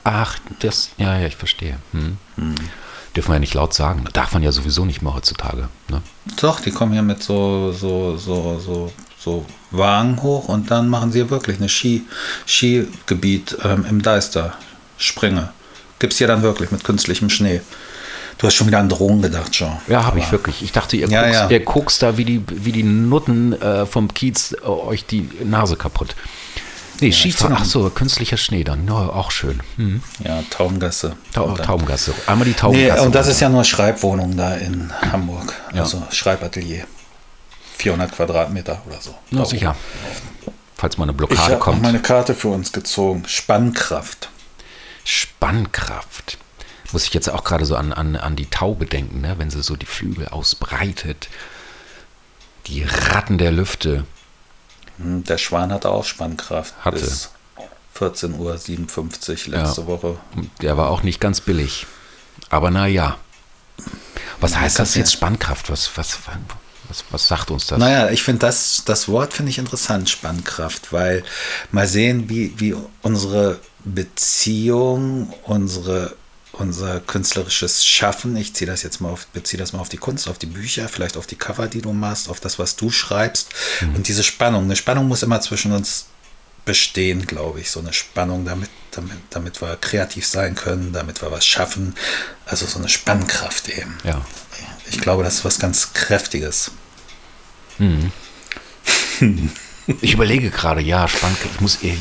[0.03, 1.77] ach, das, ja, ja, ich verstehe.
[1.91, 2.17] Hm.
[3.15, 4.05] Dürfen wir ja nicht laut sagen.
[4.13, 5.69] Darf man ja sowieso nicht mehr heutzutage.
[5.89, 6.01] Ne?
[6.41, 11.11] Doch, die kommen hier mit so, so, so, so, so Wagen hoch und dann machen
[11.11, 12.05] sie hier wirklich eine Ski,
[12.47, 14.55] Skigebiet ähm, im Deister.
[14.97, 15.51] Springe.
[15.99, 17.61] Gibt es hier dann wirklich mit künstlichem Schnee.
[18.37, 19.77] Du hast schon wieder an Drohnen gedacht, Jean.
[19.87, 20.61] Ja, habe ich wirklich.
[20.63, 21.49] Ich dachte, ihr, Ja, guckst, ja.
[21.49, 25.75] ihr guckst da wie die, wie die Nutten äh, vom Kiez äh, euch die Nase
[25.77, 26.15] kaputt.
[26.99, 27.53] Nee, Skifahren.
[27.55, 28.85] zieh noch- Ach so, künstlicher Schnee dann.
[28.87, 29.61] Ja, auch schön.
[29.77, 30.01] Hm.
[30.23, 31.15] Ja, Taumgasse.
[31.33, 32.13] Tau Und dann- Taubengasse.
[32.27, 33.01] Einmal die Nee, Taubengasse.
[33.03, 35.53] und das ist ja nur Schreibwohnung da in Hamburg.
[35.73, 35.81] Ja.
[35.81, 36.85] Also Schreibatelier.
[37.77, 39.15] 400 Quadratmeter oder so.
[39.31, 39.75] Na, Da sicher.
[40.75, 41.81] Falls mal eine Ich Blockade habe noch kommt.
[41.81, 43.23] meine Karte für uns gezogen.
[43.27, 44.29] Spannkraft.
[45.03, 46.37] Spannkraft.
[46.93, 49.35] Muss ich jetzt auch gerade so an, an, an die Taube denken, ne?
[49.37, 51.27] wenn sie so die Flügel ausbreitet.
[52.67, 54.05] Die Ratten der Lüfte.
[54.97, 56.73] Hm, Der Schwan hatte auch Spannkraft.
[56.85, 56.99] Hatte.
[56.99, 57.29] Bis
[57.99, 59.87] 14.57 Uhr letzte Ja.
[59.87, 60.17] Woche.
[60.61, 61.85] Der war auch nicht ganz billig.
[62.49, 63.17] Aber naja.
[64.39, 65.69] Was heißt das jetzt Spannkraft?
[65.69, 66.19] Was, was,
[66.89, 67.79] was, was sagt uns das?
[67.79, 71.23] Naja, ich finde das, das Wort finde ich interessant, Spannkraft, weil
[71.71, 76.15] mal sehen, wie, wie unsere Beziehung, unsere
[76.53, 80.27] unser künstlerisches Schaffen, ich ziehe das jetzt mal auf, beziehe das mal auf die Kunst,
[80.27, 83.49] auf die Bücher, vielleicht auf die Cover, die du machst, auf das, was du schreibst.
[83.81, 83.95] Mhm.
[83.95, 86.05] Und diese Spannung, eine Spannung muss immer zwischen uns
[86.63, 91.31] bestehen, glaube ich, so eine Spannung, damit, damit, damit wir kreativ sein können, damit wir
[91.31, 91.95] was schaffen.
[92.45, 93.97] Also so eine Spannkraft eben.
[94.03, 94.23] Ja.
[94.89, 96.71] Ich glaube, das ist was ganz Kräftiges.
[97.79, 98.11] Mhm.
[99.99, 101.55] Ich überlege gerade, ja, Spannkraft.
[101.55, 101.79] Ich muss.
[101.81, 101.97] Ich,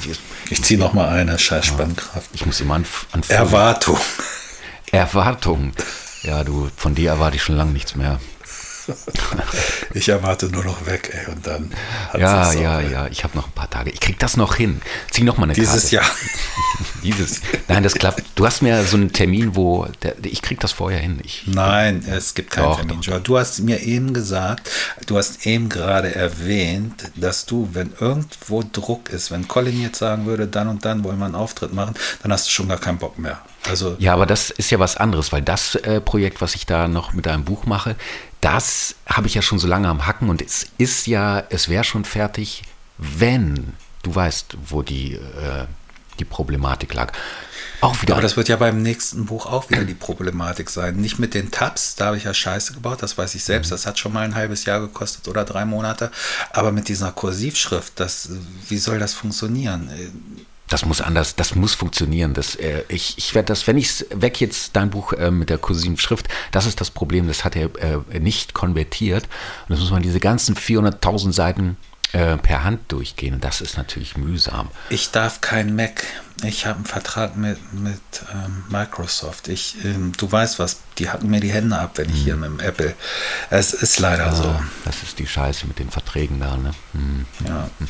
[0.50, 2.30] ich ziehe noch mal eine Scheiß Spannkraft.
[2.32, 3.98] Ich muss immer an, an Erwartung.
[4.92, 5.72] Erwartung.
[6.22, 8.20] Ja, du, von dir erwarte ich schon lange nichts mehr.
[9.94, 11.70] ich erwarte nur noch weg, ey, und dann.
[12.18, 13.06] ja, ja, auch, ja.
[13.08, 13.90] Ich habe noch ein paar Tage.
[13.90, 14.80] Ich krieg das noch hin.
[15.10, 15.96] Zieh noch mal eine Dieses Karte.
[15.96, 16.04] Jahr.
[17.02, 17.40] Dieses.
[17.68, 18.22] Nein, das klappt.
[18.34, 21.20] Du hast mir so einen Termin, wo der, ich krieg das vorher hin.
[21.22, 23.00] Ich, Nein, es gibt keinen doch, Termin.
[23.00, 23.20] Doch.
[23.20, 24.70] Du hast mir eben gesagt,
[25.06, 30.26] du hast eben gerade erwähnt, dass du, wenn irgendwo Druck ist, wenn Colin jetzt sagen
[30.26, 32.98] würde, dann und dann wollen wir einen Auftritt machen, dann hast du schon gar keinen
[32.98, 33.40] Bock mehr.
[33.68, 36.88] Also ja, aber das ist ja was anderes, weil das äh, Projekt, was ich da
[36.88, 37.94] noch mit einem Buch mache,
[38.42, 41.85] das habe ich ja schon so lange am Hacken und es ist ja, es wäre
[41.85, 42.62] schon fertig,
[42.98, 45.66] wenn du weißt, wo die, äh,
[46.18, 47.12] die Problematik lag.
[47.81, 48.14] Auch wieder.
[48.14, 50.96] Aber das wird ja beim nächsten Buch auch wieder die Problematik sein.
[50.96, 53.68] Nicht mit den Tabs, da habe ich ja Scheiße gebaut, das weiß ich selbst.
[53.68, 53.74] Mhm.
[53.74, 56.11] Das hat schon mal ein halbes Jahr gekostet oder drei Monate.
[56.50, 58.28] Aber mit dieser Kursivschrift, das,
[58.68, 59.88] wie soll das funktionieren?
[60.72, 62.32] Das muss anders, das muss funktionieren.
[62.32, 65.58] Das, äh, ich ich werde das, wenn ich weg jetzt dein Buch äh, mit der
[65.58, 69.24] kursiven Schrift, das ist das Problem, das hat er äh, nicht konvertiert.
[69.24, 71.76] Und das muss man diese ganzen 400.000 Seiten
[72.12, 73.35] äh, per Hand durchgehen.
[73.35, 74.70] Und das ist natürlich mühsam.
[74.88, 76.04] Ich darf kein Mac.
[76.42, 78.00] Ich habe einen Vertrag mit, mit
[78.32, 79.48] ähm, Microsoft.
[79.48, 82.24] Ich, ähm, du weißt was, die hacken mir die Hände ab, wenn ich hm.
[82.24, 82.94] hier mit dem Apple.
[83.50, 84.61] Es ist leider ja, so.
[84.87, 86.56] Das ist die Scheiße mit den Verträgen da.
[86.56, 86.72] Ne?
[86.92, 87.26] Hm.
[87.46, 87.68] Ja.
[87.78, 87.88] Hm.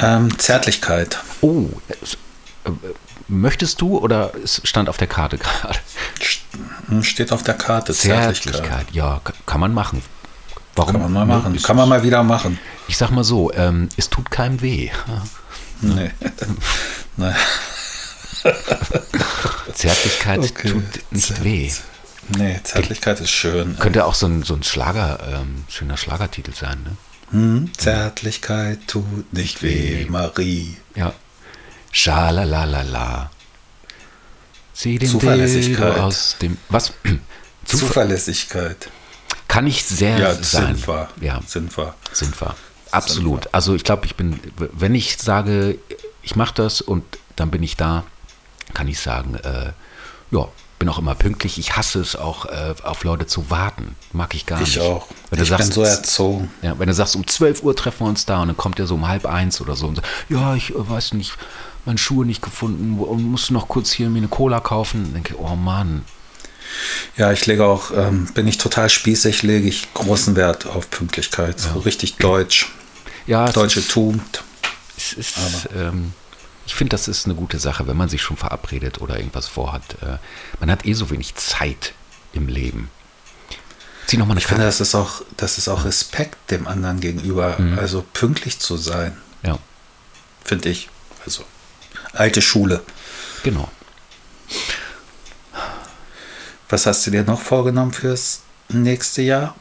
[0.00, 1.18] Ähm, Zärtlichkeit.
[1.40, 2.70] Oh, äh,
[3.28, 5.78] möchtest du oder es stand auf der Karte gerade?
[6.88, 7.92] Hm, steht auf der Karte.
[7.92, 8.86] Zärtlichkeit, Zärtlichkeit.
[8.92, 10.02] ja, kann man machen.
[10.74, 10.92] Warum?
[10.92, 11.54] Kann man mal machen.
[11.54, 12.58] Ist, kann man mal wieder machen.
[12.86, 14.90] Ich sag mal so, ähm, es tut keinem weh.
[15.80, 16.10] Nee.
[17.16, 17.32] nee.
[19.74, 20.68] Zärtlichkeit okay.
[20.70, 21.70] tut nicht Zärt weh.
[22.36, 23.76] Nee, Zärtlichkeit ist schön.
[23.78, 26.96] Könnte auch so ein, so ein Schlager, ähm, schöner Schlagertitel sein, ne?
[27.30, 30.76] Hm, Zärtlichkeit tut nicht weh, Marie.
[30.94, 31.12] Ja.
[31.92, 33.30] Schalalalala.
[34.72, 35.98] Sieh den Zuverlässigkeit.
[35.98, 36.56] aus dem.
[36.68, 36.92] Was?
[37.64, 38.90] Zuverlässigkeit.
[39.48, 40.80] Kann ich sehr ja, sein.
[40.86, 41.08] Wir.
[41.20, 41.40] Ja.
[41.46, 42.54] Sind wir.
[42.90, 43.46] Absolut.
[43.46, 43.54] Wir.
[43.54, 45.78] Also ich glaube, ich bin, wenn ich sage,
[46.22, 47.04] ich mache das und
[47.36, 48.04] dann bin ich da,
[48.74, 49.72] kann ich sagen, äh,
[50.30, 51.58] ja, bin auch immer pünktlich.
[51.58, 53.96] Ich hasse es auch, äh, auf Leute zu warten.
[54.12, 54.76] Mag ich gar ich nicht.
[54.76, 55.08] Ich auch.
[55.30, 56.50] Wenn ich sagst, bin so erzogen.
[56.62, 58.86] Ja, wenn du sagst, um 12 Uhr treffen wir uns da und dann kommt er
[58.86, 61.32] so um halb eins oder so und sagt, ja, ich äh, weiß nicht,
[61.84, 65.04] meine Schuhe nicht gefunden und muss noch kurz hier mir eine Cola kaufen.
[65.04, 66.04] Dann denke ich, oh Mann.
[67.16, 71.60] Ja, ich lege auch, ähm, bin ich total spießig, lege ich großen Wert auf Pünktlichkeit.
[71.60, 71.72] Ja.
[71.72, 72.70] So richtig deutsch.
[73.26, 74.44] Ja, Deutsche Tugend.
[74.96, 75.36] Es ist,
[75.76, 76.12] ähm,
[76.68, 79.82] ich finde, das ist eine gute Sache, wenn man sich schon verabredet oder irgendwas vorhat.
[80.02, 80.18] Äh,
[80.60, 81.94] man hat eh so wenig Zeit
[82.34, 82.90] im Leben.
[84.06, 84.56] Zieh noch mal eine ich Karte.
[84.56, 87.78] finde, das ist auch, das ist auch Respekt dem anderen gegenüber, mhm.
[87.78, 89.16] also pünktlich zu sein.
[89.42, 89.58] Ja.
[90.44, 90.90] Finde ich.
[91.24, 91.42] Also
[92.12, 92.82] alte Schule.
[93.44, 93.70] Genau.
[96.68, 99.56] Was hast du dir noch vorgenommen fürs nächste Jahr?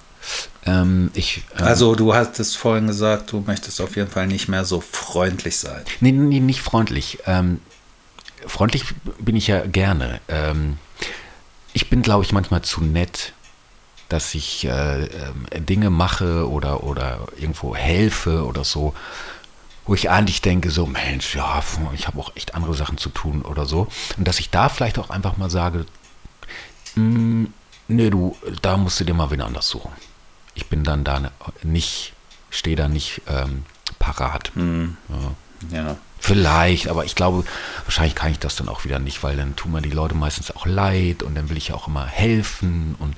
[0.67, 4.65] Ähm, ich, ähm, also du hattest vorhin gesagt, du möchtest auf jeden Fall nicht mehr
[4.65, 5.83] so freundlich sein.
[6.01, 7.19] Nee, nee nicht freundlich.
[7.25, 7.61] Ähm,
[8.45, 8.83] freundlich
[9.19, 10.19] bin ich ja gerne.
[10.27, 10.77] Ähm,
[11.73, 13.33] ich bin, glaube ich, manchmal zu nett,
[14.09, 15.09] dass ich äh, äh,
[15.59, 18.93] Dinge mache oder, oder irgendwo helfe oder so,
[19.85, 23.41] wo ich eigentlich denke, so, Mensch, ja, ich habe auch echt andere Sachen zu tun
[23.41, 23.87] oder so.
[24.17, 25.85] Und dass ich da vielleicht auch einfach mal sage,
[26.95, 27.45] mm,
[27.87, 29.91] nee, du, da musst du dir mal wen anders suchen
[30.57, 31.31] ich bin dann da
[31.63, 32.13] nicht,
[32.49, 33.63] stehe da nicht ähm,
[33.99, 34.51] parat.
[34.55, 34.97] Mhm.
[35.71, 35.77] Ja.
[35.77, 35.97] ja.
[36.19, 37.45] Vielleicht, aber ich glaube,
[37.85, 40.49] wahrscheinlich kann ich das dann auch wieder nicht, weil dann tun mir die Leute meistens
[40.51, 43.15] auch leid und dann will ich ja auch immer helfen und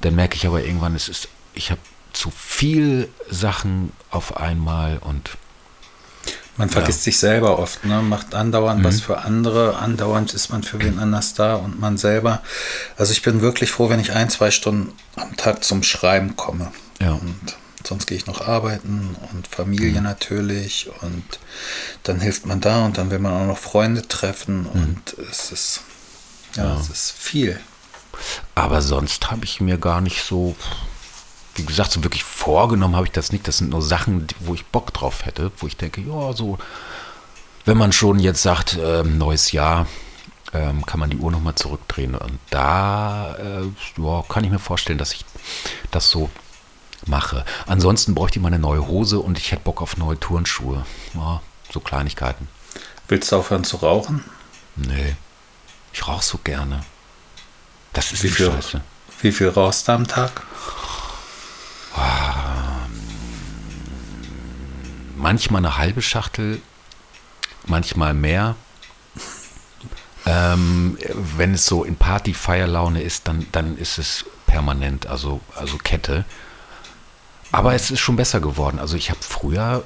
[0.00, 1.80] dann merke ich aber irgendwann, es ist, ich habe
[2.12, 5.30] zu viel Sachen auf einmal und
[6.60, 7.04] man vergisst ja.
[7.04, 8.02] sich selber oft, ne?
[8.02, 8.84] macht andauernd mhm.
[8.84, 12.42] was für andere, andauernd ist man für wen anders da und man selber.
[12.98, 16.70] Also ich bin wirklich froh, wenn ich ein, zwei Stunden am Tag zum Schreiben komme.
[17.00, 17.12] Ja.
[17.12, 20.04] Und sonst gehe ich noch arbeiten und Familie mhm.
[20.04, 21.24] natürlich und
[22.02, 24.82] dann hilft man da und dann will man auch noch Freunde treffen mhm.
[24.82, 25.80] und es ist,
[26.56, 27.58] ja, ja, es ist viel.
[28.54, 30.54] Aber sonst habe ich mir gar nicht so
[31.60, 33.46] wie gesagt, so wirklich vorgenommen habe ich das nicht.
[33.48, 36.58] Das sind nur Sachen, wo ich Bock drauf hätte, wo ich denke, ja, so,
[37.64, 39.86] wenn man schon jetzt sagt, äh, neues Jahr,
[40.52, 42.14] ähm, kann man die Uhr nochmal zurückdrehen.
[42.14, 45.24] Und da äh, ja, kann ich mir vorstellen, dass ich
[45.90, 46.30] das so
[47.06, 47.44] mache.
[47.66, 50.84] Ansonsten bräuchte ich mal eine neue Hose und ich hätte Bock auf neue Turnschuhe.
[51.14, 51.40] Ja,
[51.72, 52.48] so Kleinigkeiten.
[53.08, 54.24] Willst du aufhören zu rauchen?
[54.76, 55.16] Nee.
[55.92, 56.80] Ich rauche so gerne.
[57.92, 58.80] Das ist Wie die viel, Scheiße.
[59.22, 60.42] wie viel rauchst du am Tag?
[65.16, 66.62] Manchmal eine halbe Schachtel,
[67.66, 68.56] manchmal mehr.
[70.26, 70.98] Ähm,
[71.36, 76.24] wenn es so in Party-Feierlaune ist, dann, dann ist es permanent, also, also Kette.
[77.52, 78.78] Aber es ist schon besser geworden.
[78.78, 79.84] Also ich habe früher,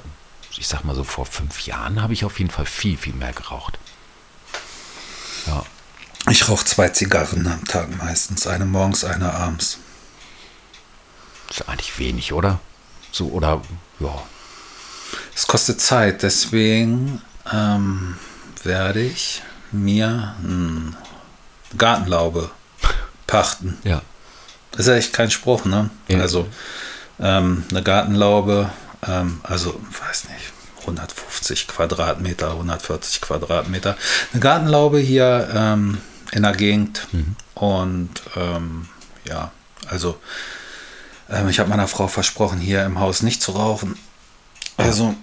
[0.57, 3.33] ich sag mal so vor fünf Jahren, habe ich auf jeden Fall viel, viel mehr
[3.33, 3.79] geraucht.
[5.47, 5.63] Ja.
[6.29, 8.47] Ich rauche zwei Zigarren am Tag meistens.
[8.47, 9.79] Eine morgens, eine abends.
[11.55, 12.59] Ist eigentlich wenig, oder?
[13.13, 13.61] So, oder,
[14.01, 14.13] ja.
[15.33, 18.17] Es kostet Zeit, deswegen ähm,
[18.63, 19.41] werde ich
[19.71, 20.91] mir eine
[21.77, 22.51] Gartenlaube
[23.27, 23.77] pachten.
[23.85, 24.01] Ja.
[24.71, 25.89] Das ist ja echt kein Spruch, ne?
[26.09, 26.19] Ja.
[26.19, 26.45] Also
[27.21, 28.69] ähm, eine Gartenlaube,
[29.07, 33.95] ähm, also weiß nicht, 150 Quadratmeter, 140 Quadratmeter.
[34.33, 35.99] Eine Gartenlaube hier ähm,
[36.33, 37.07] in der Gegend
[37.53, 38.89] und ähm,
[39.23, 39.51] ja,
[39.87, 40.19] also
[41.29, 43.97] ähm, ich habe meiner Frau versprochen, hier im Haus nicht zu rauchen.
[44.77, 45.15] Also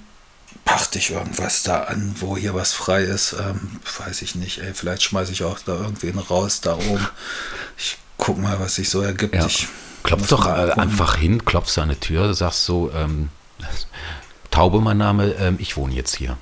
[0.65, 3.35] pachte ich irgendwas da an, wo hier was frei ist.
[3.35, 7.07] Ähm, weiß ich nicht, ey, vielleicht schmeiße ich auch da irgendwen raus, da oben.
[7.77, 9.35] Ich guck mal, was sich so ergibt.
[9.35, 9.47] ja.
[9.47, 9.69] Ich
[10.03, 13.29] Klopf doch äh, einfach hin, klopfst an eine Tür, sagst so, ähm,
[14.51, 16.37] Taube mein Name, ähm, ich wohne jetzt hier.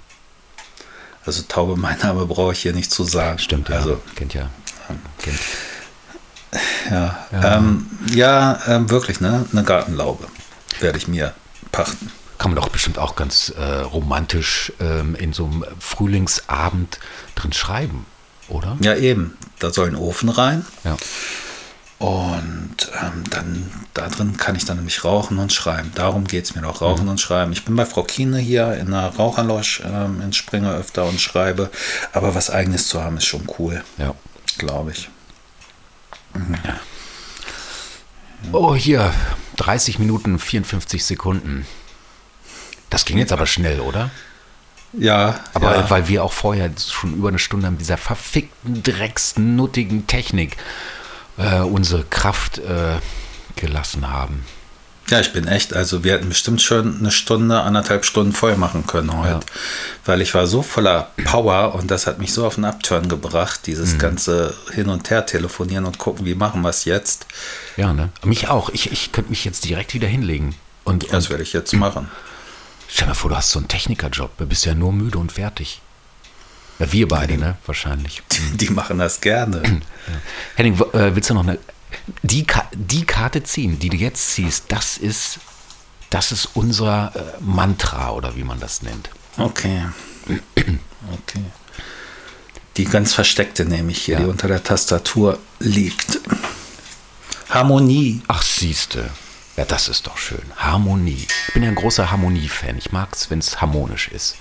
[1.27, 3.39] Also Taube, mein Name brauche ich hier nicht zu sagen.
[3.39, 3.77] Stimmt, ja.
[3.77, 4.49] Also kennt ja.
[5.19, 5.39] Kennt.
[6.91, 9.47] Ja, ja, ähm, ja ähm, wirklich, ne?
[9.53, 10.27] Eine Gartenlaube
[10.81, 11.35] werde ich mir
[11.73, 12.11] pachten.
[12.39, 16.99] Kann man doch bestimmt auch ganz äh, romantisch ähm, in so einem Frühlingsabend
[17.35, 18.07] drin schreiben,
[18.49, 18.77] oder?
[18.81, 19.37] Ja, eben.
[19.59, 20.65] Da soll ein Ofen rein.
[20.85, 20.97] Ja.
[21.99, 25.93] Und ähm, dann da drin kann ich dann nämlich rauchen und schreiben.
[25.95, 27.53] Darum geht es mir doch, rauchen und schreiben.
[27.53, 31.71] Ich bin bei Frau Kiene hier in einer Raucherlosch ähm, in Springer öfter und schreibe.
[32.15, 34.15] Aber was eigenes zu haben, ist schon cool, ja.
[34.57, 35.11] glaube ich.
[38.53, 39.13] Oh, hier,
[39.57, 41.67] 30 Minuten, 54 Sekunden.
[42.89, 44.11] Das ging jetzt aber schnell, oder?
[44.93, 45.91] Ja, Aber ja.
[45.91, 50.57] weil wir auch vorher schon über eine Stunde mit dieser verfickten, drecksnuttigen Technik
[51.39, 52.99] äh, unsere Kraft äh,
[53.55, 54.45] gelassen haben.
[55.11, 58.87] Ja, ich bin echt, also wir hätten bestimmt schon eine Stunde, anderthalb Stunden voll machen
[58.87, 59.31] können heute.
[59.33, 59.41] Ja.
[60.07, 63.61] Weil ich war so voller Power und das hat mich so auf den Upturn gebracht,
[63.63, 63.65] Mhm.
[63.67, 67.27] dieses ganze Hin- und Her telefonieren und gucken, wie machen wir es jetzt.
[67.77, 68.11] Ja, ne?
[68.25, 68.71] Mich auch.
[68.71, 70.55] Ich, ich könnte mich jetzt direkt wieder hinlegen.
[70.85, 72.09] Und, Das und werde ich jetzt machen.
[72.89, 74.37] stell dir mal vor, du hast so einen Technikerjob.
[74.39, 75.81] Du bist ja nur müde und fertig.
[76.79, 77.57] Ja, wir beide, ne?
[77.67, 78.23] Wahrscheinlich.
[78.55, 79.63] Die machen das gerne.
[80.55, 81.59] Henning, w- äh, willst du noch eine.
[82.23, 85.39] Die, die Karte ziehen, die du jetzt ziehst, das ist,
[86.11, 89.11] das ist unser äh, Mantra oder wie man das nennt.
[89.37, 89.83] Okay.
[90.27, 91.45] Okay.
[92.77, 94.21] Die ganz versteckte nehme ich hier, Ja.
[94.25, 96.21] die unter der Tastatur liegt.
[97.49, 98.23] Harmonie.
[98.29, 99.11] Ach, siehste.
[99.57, 100.43] Ja, das ist doch schön.
[100.57, 101.27] Harmonie.
[101.49, 102.79] Ich bin ja ein großer Harmonie-Fan.
[102.79, 104.37] Ich mag es, wenn es harmonisch ist.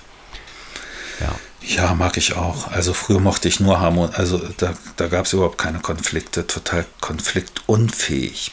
[1.20, 1.34] Ja.
[1.62, 2.70] Ja, mag ich auch.
[2.72, 4.12] Also früher mochte ich nur Harmonie.
[4.14, 6.46] Also da, da gab es überhaupt keine Konflikte.
[6.46, 8.52] Total konfliktunfähig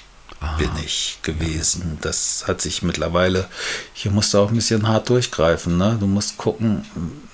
[0.60, 1.98] bin ich gewesen.
[2.02, 3.48] Das hat sich mittlerweile,
[3.94, 5.78] hier musst du auch ein bisschen hart durchgreifen.
[5.78, 5.98] Ne?
[6.00, 6.86] Du musst gucken,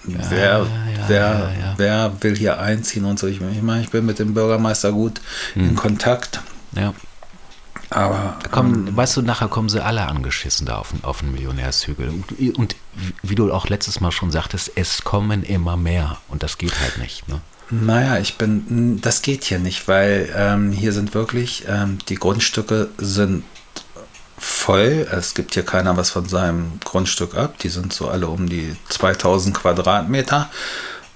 [0.04, 0.66] wer, ja,
[1.08, 1.74] wer, ja, ja.
[1.78, 3.28] wer will hier einziehen und so.
[3.28, 5.20] Ich, ich meine, ich bin mit dem Bürgermeister gut
[5.54, 5.70] Hm.
[5.70, 6.40] in Kontakt.
[6.74, 6.94] ja.
[7.93, 12.10] Aber Komm, weißt du, nachher kommen sie alle angeschissen da auf, den- auf den Millionärshügel.
[12.10, 12.75] Und, und
[13.21, 16.17] wie du auch letztes Mal schon sagtest, es kommen immer mehr.
[16.27, 17.27] Und das geht halt nicht.
[17.29, 17.41] Ne?
[17.69, 22.89] Naja, ich bin, das geht hier nicht, weil ähm, hier sind wirklich, ähm, die Grundstücke
[22.97, 23.43] sind
[24.38, 25.08] voll.
[25.12, 27.58] Es gibt hier keiner was von seinem Grundstück ab.
[27.60, 30.49] Die sind so alle um die 2000 Quadratmeter.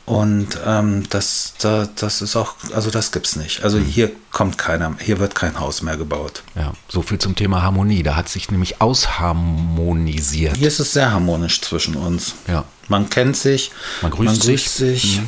[0.08, 3.64] Und ähm, das, da, das ist auch, also das gibt's nicht.
[3.66, 6.44] Also hier kommt keiner, hier wird kein Haus mehr gebaut.
[6.56, 8.04] Ja, so viel zum Thema Harmonie.
[8.04, 10.56] Da hat sich nämlich ausharmonisiert.
[10.56, 12.36] Hier ist es sehr harmonisch zwischen uns.
[12.48, 12.64] Ja.
[12.88, 14.70] Man kennt sich, Man grüßt sich.
[14.70, 15.22] sich.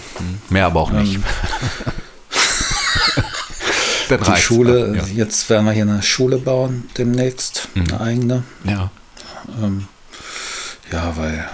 [0.49, 1.19] Mehr aber auch nicht.
[4.07, 4.41] Dann Die.
[4.41, 5.03] Schule, Ja.
[5.13, 8.43] jetzt werden wir hier eine Schule bauen demnächst, eine eigene.
[8.63, 8.89] ja.
[9.61, 9.87] Ähm,
[10.91, 11.47] ja, weil,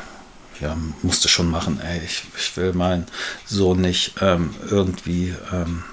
[0.62, 2.02] ja, musste schon machen, ey.
[2.06, 3.06] Ich, ich will meinen
[3.46, 5.84] Sohn nicht ähm, irgendwie ähm,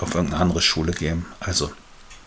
[0.00, 1.26] auf irgendeine andere Schule geben.
[1.40, 1.70] Also,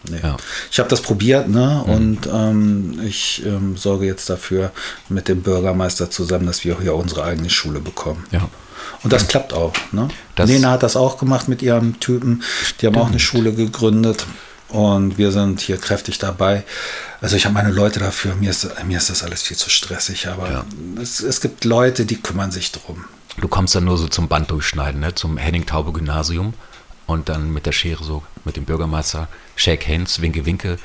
[0.09, 0.19] nee.
[0.21, 0.37] Ja.
[0.71, 1.83] Ich habe das probiert, ne?
[1.85, 4.71] Und ähm, ich ähm, sorge jetzt dafür
[5.09, 8.23] mit dem Bürgermeister zusammen, dass wir hier unsere eigene Schule bekommen.
[8.31, 8.47] Ja.
[9.03, 9.73] Und das klappt auch.
[9.91, 10.07] Ne?
[10.35, 12.43] Das- Lena hat das auch gemacht mit ihrem Typen.
[12.81, 14.25] Die haben auch eine Schule gegründet.
[14.73, 16.63] Und wir sind hier kräftig dabei.
[17.21, 18.33] Also ich habe meine Leute dafür.
[18.35, 20.27] Mir ist, mir ist das alles viel zu stressig.
[20.27, 20.65] Aber Ja.
[21.01, 23.05] es, es gibt Leute, die kümmern sich drum.
[23.37, 25.13] Du kommst dann nur so zum Band durchschneiden, ne?
[25.15, 26.53] zum Henning-Taube-Gymnasium
[27.05, 30.77] und dann mit der Schere so, mit dem Bürgermeister, Shake Hands, Winke, Winke.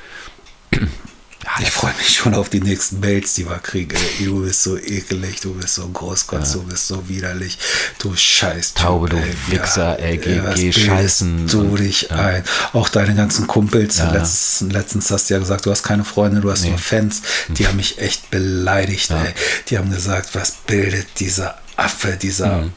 [1.44, 3.96] Ja, Ich freue mich schon auf die nächsten Mails, die wir kriegen.
[4.18, 7.56] Ey, du bist so ekelig, du bist so Großkotz, du bist so widerlich,
[8.00, 9.34] du scheiß Taube, du ey.
[9.46, 12.16] Wichser, ey, geh- was geh scheißen Du und- dich ja.
[12.16, 12.44] ein.
[12.72, 13.98] Auch deine ganzen Kumpels.
[13.98, 14.10] Ja.
[14.10, 16.70] Letztens, letztens hast du ja gesagt, du hast keine Freunde, du hast Nee.
[16.70, 17.22] nur Fans.
[17.48, 19.22] Die haben mich echt beleidigt, Ja.
[19.24, 19.32] ey.
[19.68, 22.72] Die haben gesagt, was bildet dieser Affe, dieser Mhm.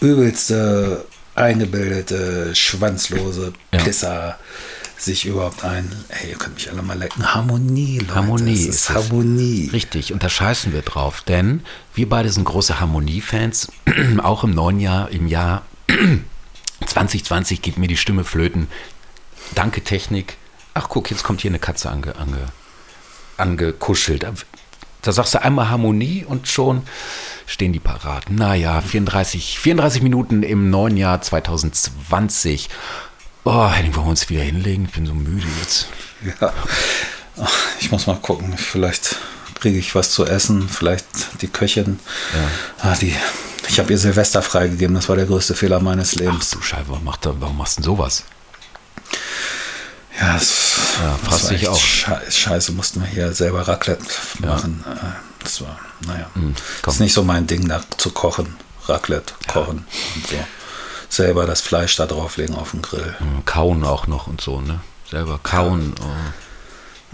[0.00, 1.04] übelste,
[1.36, 3.78] eingebildete, schwanzlose Ja.
[4.98, 5.90] Sich überhaupt ein.
[6.08, 7.32] Ey, ihr könnt mich alle mal lecken.
[7.32, 8.14] Harmonie, Leute.
[8.16, 8.96] Harmonie Es ist ist es.
[8.96, 9.70] Harmonie.
[9.72, 11.62] Richtig, und da scheißen wir drauf, denn
[11.94, 13.70] wir beide sind große Harmonie-Fans.
[14.22, 15.62] Auch im neuen Jahr, im Jahr
[16.86, 18.66] 2020 geht mir die Stimme flöten.
[19.54, 20.36] Danke Technik.
[20.74, 22.46] Ach guck, jetzt kommt hier eine Katze ange, ange,
[23.36, 24.26] angekuschelt.
[25.02, 26.82] Da sagst du einmal Harmonie und schon
[27.46, 28.30] stehen die parat.
[28.30, 32.68] Naja, 34, 34 Minuten im neuen Jahr 2020.
[33.50, 34.84] Oh, Henning, wollen wir uns wieder hinlegen?
[34.86, 35.86] Ich bin so müde jetzt.
[36.40, 36.52] Ja.
[37.40, 38.58] Ach, Ich muss mal gucken.
[38.58, 39.16] Vielleicht
[39.58, 40.68] kriege ich was zu essen.
[40.68, 41.06] Vielleicht
[41.40, 41.98] die Köchin.
[42.82, 43.16] Ah, die,
[43.68, 44.94] ich habe ihr Silvester freigegeben.
[44.94, 46.50] Das war der größte Fehler meines Ach Lebens.
[46.50, 48.24] du Scheiße, warum, macht, warum machst du denn sowas?
[50.20, 51.80] Ja, das, Ja, dich echt auch.
[51.80, 54.04] schei- Scheiße, mussten wir hier selber Raclette
[54.40, 54.84] machen.
[54.86, 56.28] Äh, Das war, naja.
[56.34, 56.92] Hm, komm.
[56.92, 58.56] ist nicht so mein Ding, da zu kochen.
[58.86, 59.86] Raclette kochen
[60.16, 60.36] und so.
[61.08, 63.14] Selber das Fleisch da drauflegen auf den Grill.
[63.46, 64.80] Kauen auch noch und so, ne?
[65.10, 65.94] Selber kauen.
[66.00, 66.04] Oh.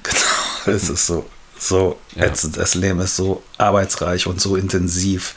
[0.02, 2.24] Genau, es ist so, so Ja.
[2.24, 2.58] ätzend.
[2.58, 5.34] Das Leben ist so arbeitsreich und so intensiv.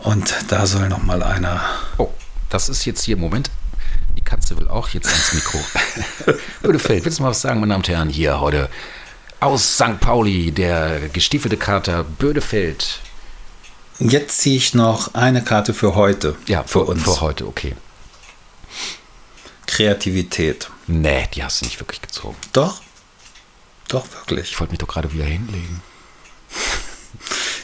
[0.00, 1.62] Und da soll noch mal einer.
[1.96, 2.10] oh,
[2.50, 3.50] das ist jetzt hier, Moment.
[4.18, 5.58] Die Katze will auch jetzt ans Mikro.
[6.62, 8.10] Bödefeld, willst du mal was sagen, meine Damen und Herren?
[8.10, 8.68] Hier heute
[9.38, 9.98] aus St.
[10.00, 13.00] Pauli, der gestiefelte Kater Bödefeld.
[14.00, 16.34] Jetzt ziehe ich noch eine Karte für heute.
[16.46, 17.02] Ja, für uns.
[17.04, 17.76] Für heute, okay.
[19.66, 20.70] Kreativität.
[20.86, 22.36] Nee, die hast du nicht wirklich gezogen.
[22.52, 22.80] Doch.
[23.88, 24.50] Doch, wirklich.
[24.52, 25.82] Ich wollte mich doch gerade wieder hinlegen.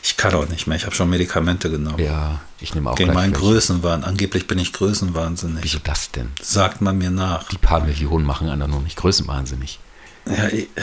[0.02, 0.76] Ich kann auch nicht mehr.
[0.76, 1.98] Ich habe schon Medikamente genommen.
[1.98, 3.44] Ja, ich nehme auch Gegen meinen welche.
[3.46, 4.04] Größenwahn.
[4.04, 5.62] Angeblich bin ich größenwahnsinnig.
[5.64, 6.32] Wieso das denn?
[6.40, 7.48] Sagt man mir nach.
[7.48, 9.78] Die paar Millionen machen einer nur nicht größenwahnsinnig.
[10.26, 10.82] Ja, ich, äh,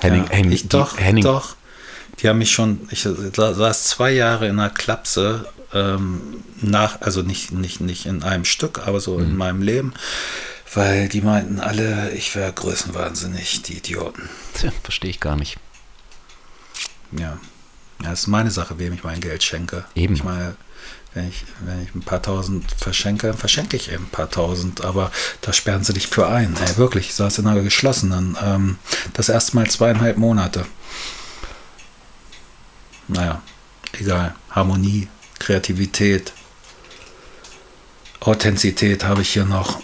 [0.00, 1.56] Henning, ja, Henning, ich, die- doch, Henning, doch.
[2.20, 7.52] Die haben mich schon, ich saß zwei Jahre in einer Klapse, ähm, nach, also nicht,
[7.52, 9.24] nicht, nicht in einem Stück, aber so Mhm.
[9.24, 9.92] in meinem Leben,
[10.74, 14.28] weil die meinten alle, ich wäre größenwahnsinnig, die Idioten.
[14.54, 15.58] Tja, verstehe ich gar nicht.
[17.12, 17.38] Ja.
[18.02, 19.84] ja, das ist meine Sache, wem ich mein Geld schenke.
[19.94, 20.14] Eben.
[20.14, 20.56] Ich meine,
[21.14, 25.10] wenn ich, wenn ich ein paar tausend verschenke, verschenke ich eben ein paar tausend, aber
[25.40, 26.56] da sperren sie dich für ein.
[26.66, 28.78] Ey, wirklich, ich saß in einer geschlossenen, ähm,
[29.14, 30.66] das erste Mal zweieinhalb Monate.
[33.08, 33.42] Naja,
[33.92, 34.34] egal.
[34.50, 36.32] Harmonie, Kreativität,
[38.20, 39.80] Authentizität habe ich hier noch.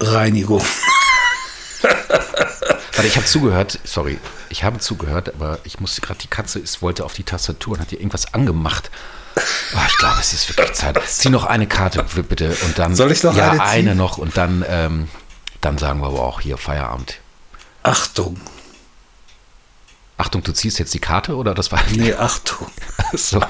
[0.00, 0.62] Reinigung.
[1.82, 4.18] Warte, ich habe zugehört, sorry,
[4.50, 7.80] ich habe zugehört, aber ich musste gerade, die Katze ist, wollte auf die Tastatur und
[7.80, 8.90] hat hier irgendwas angemacht.
[9.36, 11.00] Oh, ich glaube, es ist wirklich Zeit.
[11.06, 12.94] Zieh noch eine Karte bitte und dann.
[12.94, 15.08] Soll ich noch ja, eine eine noch und dann, ähm,
[15.62, 17.20] dann sagen wir aber auch hier Feierabend.
[17.82, 18.38] Achtung.
[20.18, 21.80] Achtung, du ziehst jetzt die Karte oder das war.
[21.90, 22.68] Nee, Achtung.
[23.12, 23.42] So.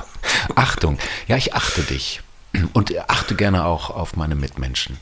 [0.54, 0.98] Achtung.
[1.28, 2.20] Ja, ich achte dich.
[2.72, 4.98] Und achte gerne auch auf meine Mitmenschen.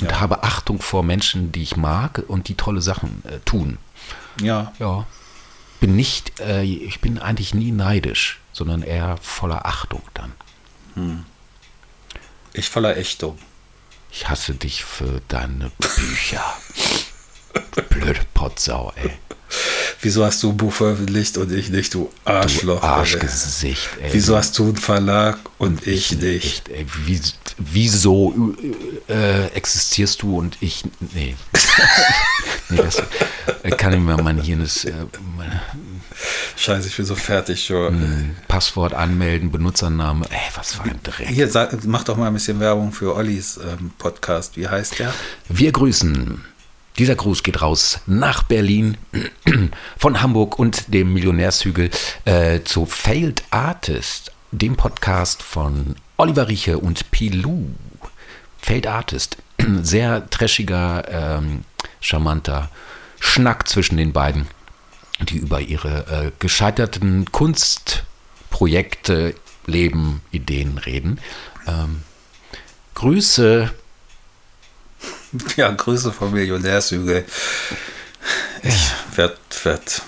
[0.00, 0.20] Und Ja.
[0.20, 3.78] habe Achtung vor Menschen, die ich mag und die tolle Sachen äh, tun.
[4.40, 5.06] Ja, Ja.
[5.80, 11.24] Bin nicht, äh, ich bin eigentlich nie neidisch, sondern eher voller Achtung dann.
[12.52, 13.38] ich voller Ächtung.
[14.12, 16.44] Ich hasse dich für deine Bücher.
[17.88, 19.10] Blöde Potsau, ey.
[20.02, 22.80] Wieso hast du ein Buch veröffentlicht und ich nicht, du Arschloch?
[22.80, 22.92] Du ey?
[22.92, 24.10] Arschgesicht, ey.
[24.12, 26.44] Wieso hast du einen Verlag und ich nicht?
[26.44, 27.20] Echt, ey, wie,
[27.58, 28.54] wieso
[29.08, 30.84] äh, existierst du und ich.
[31.14, 31.36] Nee.
[32.70, 33.02] nee das
[33.76, 34.92] kann ich mir mein Hirn ist, äh,
[36.56, 38.36] Scheiße, ich bin so fertig schon.
[38.48, 40.26] Passwort anmelden, Benutzername.
[40.30, 41.28] Ey, was für ein Dreck.
[41.28, 44.56] Hier, sag, mach doch mal ein bisschen Werbung für Ollis ähm, Podcast.
[44.56, 45.12] Wie heißt der?
[45.48, 46.44] Wir grüßen.
[47.00, 48.98] Dieser Gruß geht raus nach Berlin,
[49.96, 51.88] von Hamburg und dem Millionärshügel
[52.26, 57.70] äh, zu Failed Artist, dem Podcast von Oliver Rieche und Pilou.
[58.58, 59.38] Failed Artist,
[59.80, 61.64] sehr trashiger ähm,
[62.02, 62.68] charmanter
[63.18, 64.46] Schnack zwischen den beiden,
[65.20, 69.34] die über ihre äh, gescheiterten Kunstprojekte,
[69.64, 71.18] Leben, Ideen reden.
[71.66, 72.02] Ähm,
[72.94, 73.70] Grüße.
[75.56, 77.24] Ja, Grüße vom Millionärshügel.
[78.62, 80.02] Ich werde, werd,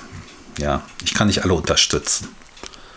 [0.59, 2.29] ja, ich kann nicht alle unterstützen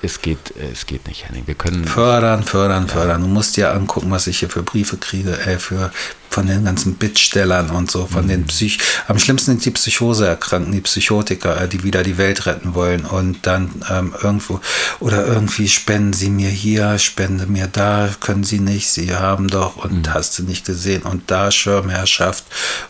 [0.06, 1.47] es geht, es geht nicht, Henning.
[1.47, 1.86] Wir können.
[1.86, 3.22] Fördern, fördern, fördern.
[3.22, 5.91] Du musst dir angucken, was ich hier für Briefe kriege, ey, für,
[6.30, 8.30] von den ganzen Bittstellern und so, von mhm.
[8.30, 8.80] den Psych.
[9.08, 13.47] Am schlimmsten sind die Psychoseerkrankten, die Psychotiker, äh, die wieder die Welt retten wollen und
[13.47, 14.60] dann ähm, irgendwo
[14.99, 19.78] oder irgendwie spenden sie mir hier, spende mir da, können sie nicht, sie haben doch
[19.78, 20.14] und mhm.
[20.14, 22.43] hast du nicht gesehen und da Schirmherrschaft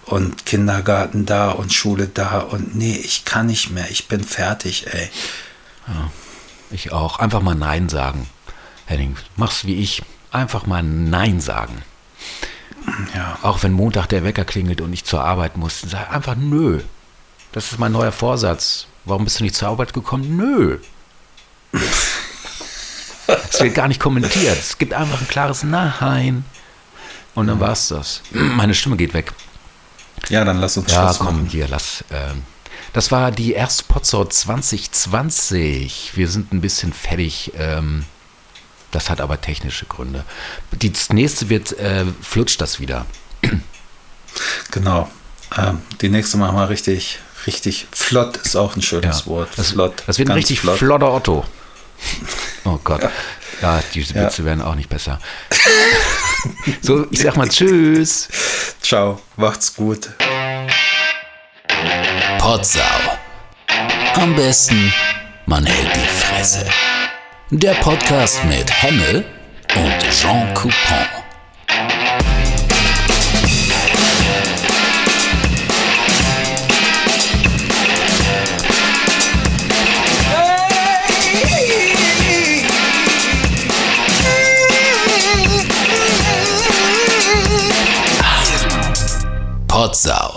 [0.05, 4.87] und Kindergarten da und Schule da und nee, ich kann nicht mehr, ich bin fertig,
[4.91, 5.09] ey.
[5.87, 6.11] Ja.
[6.71, 7.19] Ich auch.
[7.19, 8.27] Einfach mal Nein sagen.
[8.85, 10.03] Henning, mach's wie ich.
[10.31, 11.81] Einfach mal Nein sagen.
[13.15, 13.37] Ja.
[13.41, 16.81] Auch wenn Montag der Wecker klingelt und ich zur Arbeit muss, sag einfach nö.
[17.51, 18.87] Das ist mein neuer Vorsatz.
[19.05, 20.35] Warum bist du nicht zur Arbeit gekommen?
[20.37, 20.79] Nö.
[23.49, 24.57] Es wird gar nicht kommentiert.
[24.59, 26.45] Es gibt einfach ein klares Nein.
[27.33, 28.21] Und dann war's das.
[28.31, 29.31] Meine Stimme geht weg.
[30.29, 31.47] Ja, dann lass uns Ja, komm, machen.
[31.49, 32.03] hier, lass.
[32.11, 32.43] Ähm,
[32.95, 36.13] das war die erste Potsau 2020.
[36.15, 37.51] Wir sind ein bisschen fertig.
[37.57, 38.05] Ähm,
[38.91, 40.23] das hat aber technische Gründe.
[40.71, 43.05] Die nächste wird, äh, flutscht das wieder.
[44.71, 45.09] Genau.
[45.57, 49.47] Ähm, die nächste machen wir richtig, richtig flott, ist auch ein schönes ja, Wort.
[49.55, 50.03] Das, flott.
[50.07, 50.77] Das wird ein richtig flott.
[50.77, 51.45] flotter Otto.
[52.65, 53.01] Oh Gott.
[53.61, 54.45] Ja, ja diese Witze ja.
[54.47, 55.19] werden auch nicht besser.
[56.81, 58.27] so, ich sag mal Tschüss.
[58.81, 60.09] Ciao, macht's gut.
[62.45, 63.17] Potsau.
[64.21, 64.93] Am besten,
[65.47, 66.63] man hält die Fresse.
[67.49, 69.25] Der Podcast mit Hemmel
[69.75, 71.07] und Jean Coupon.
[89.67, 90.34] Potsau.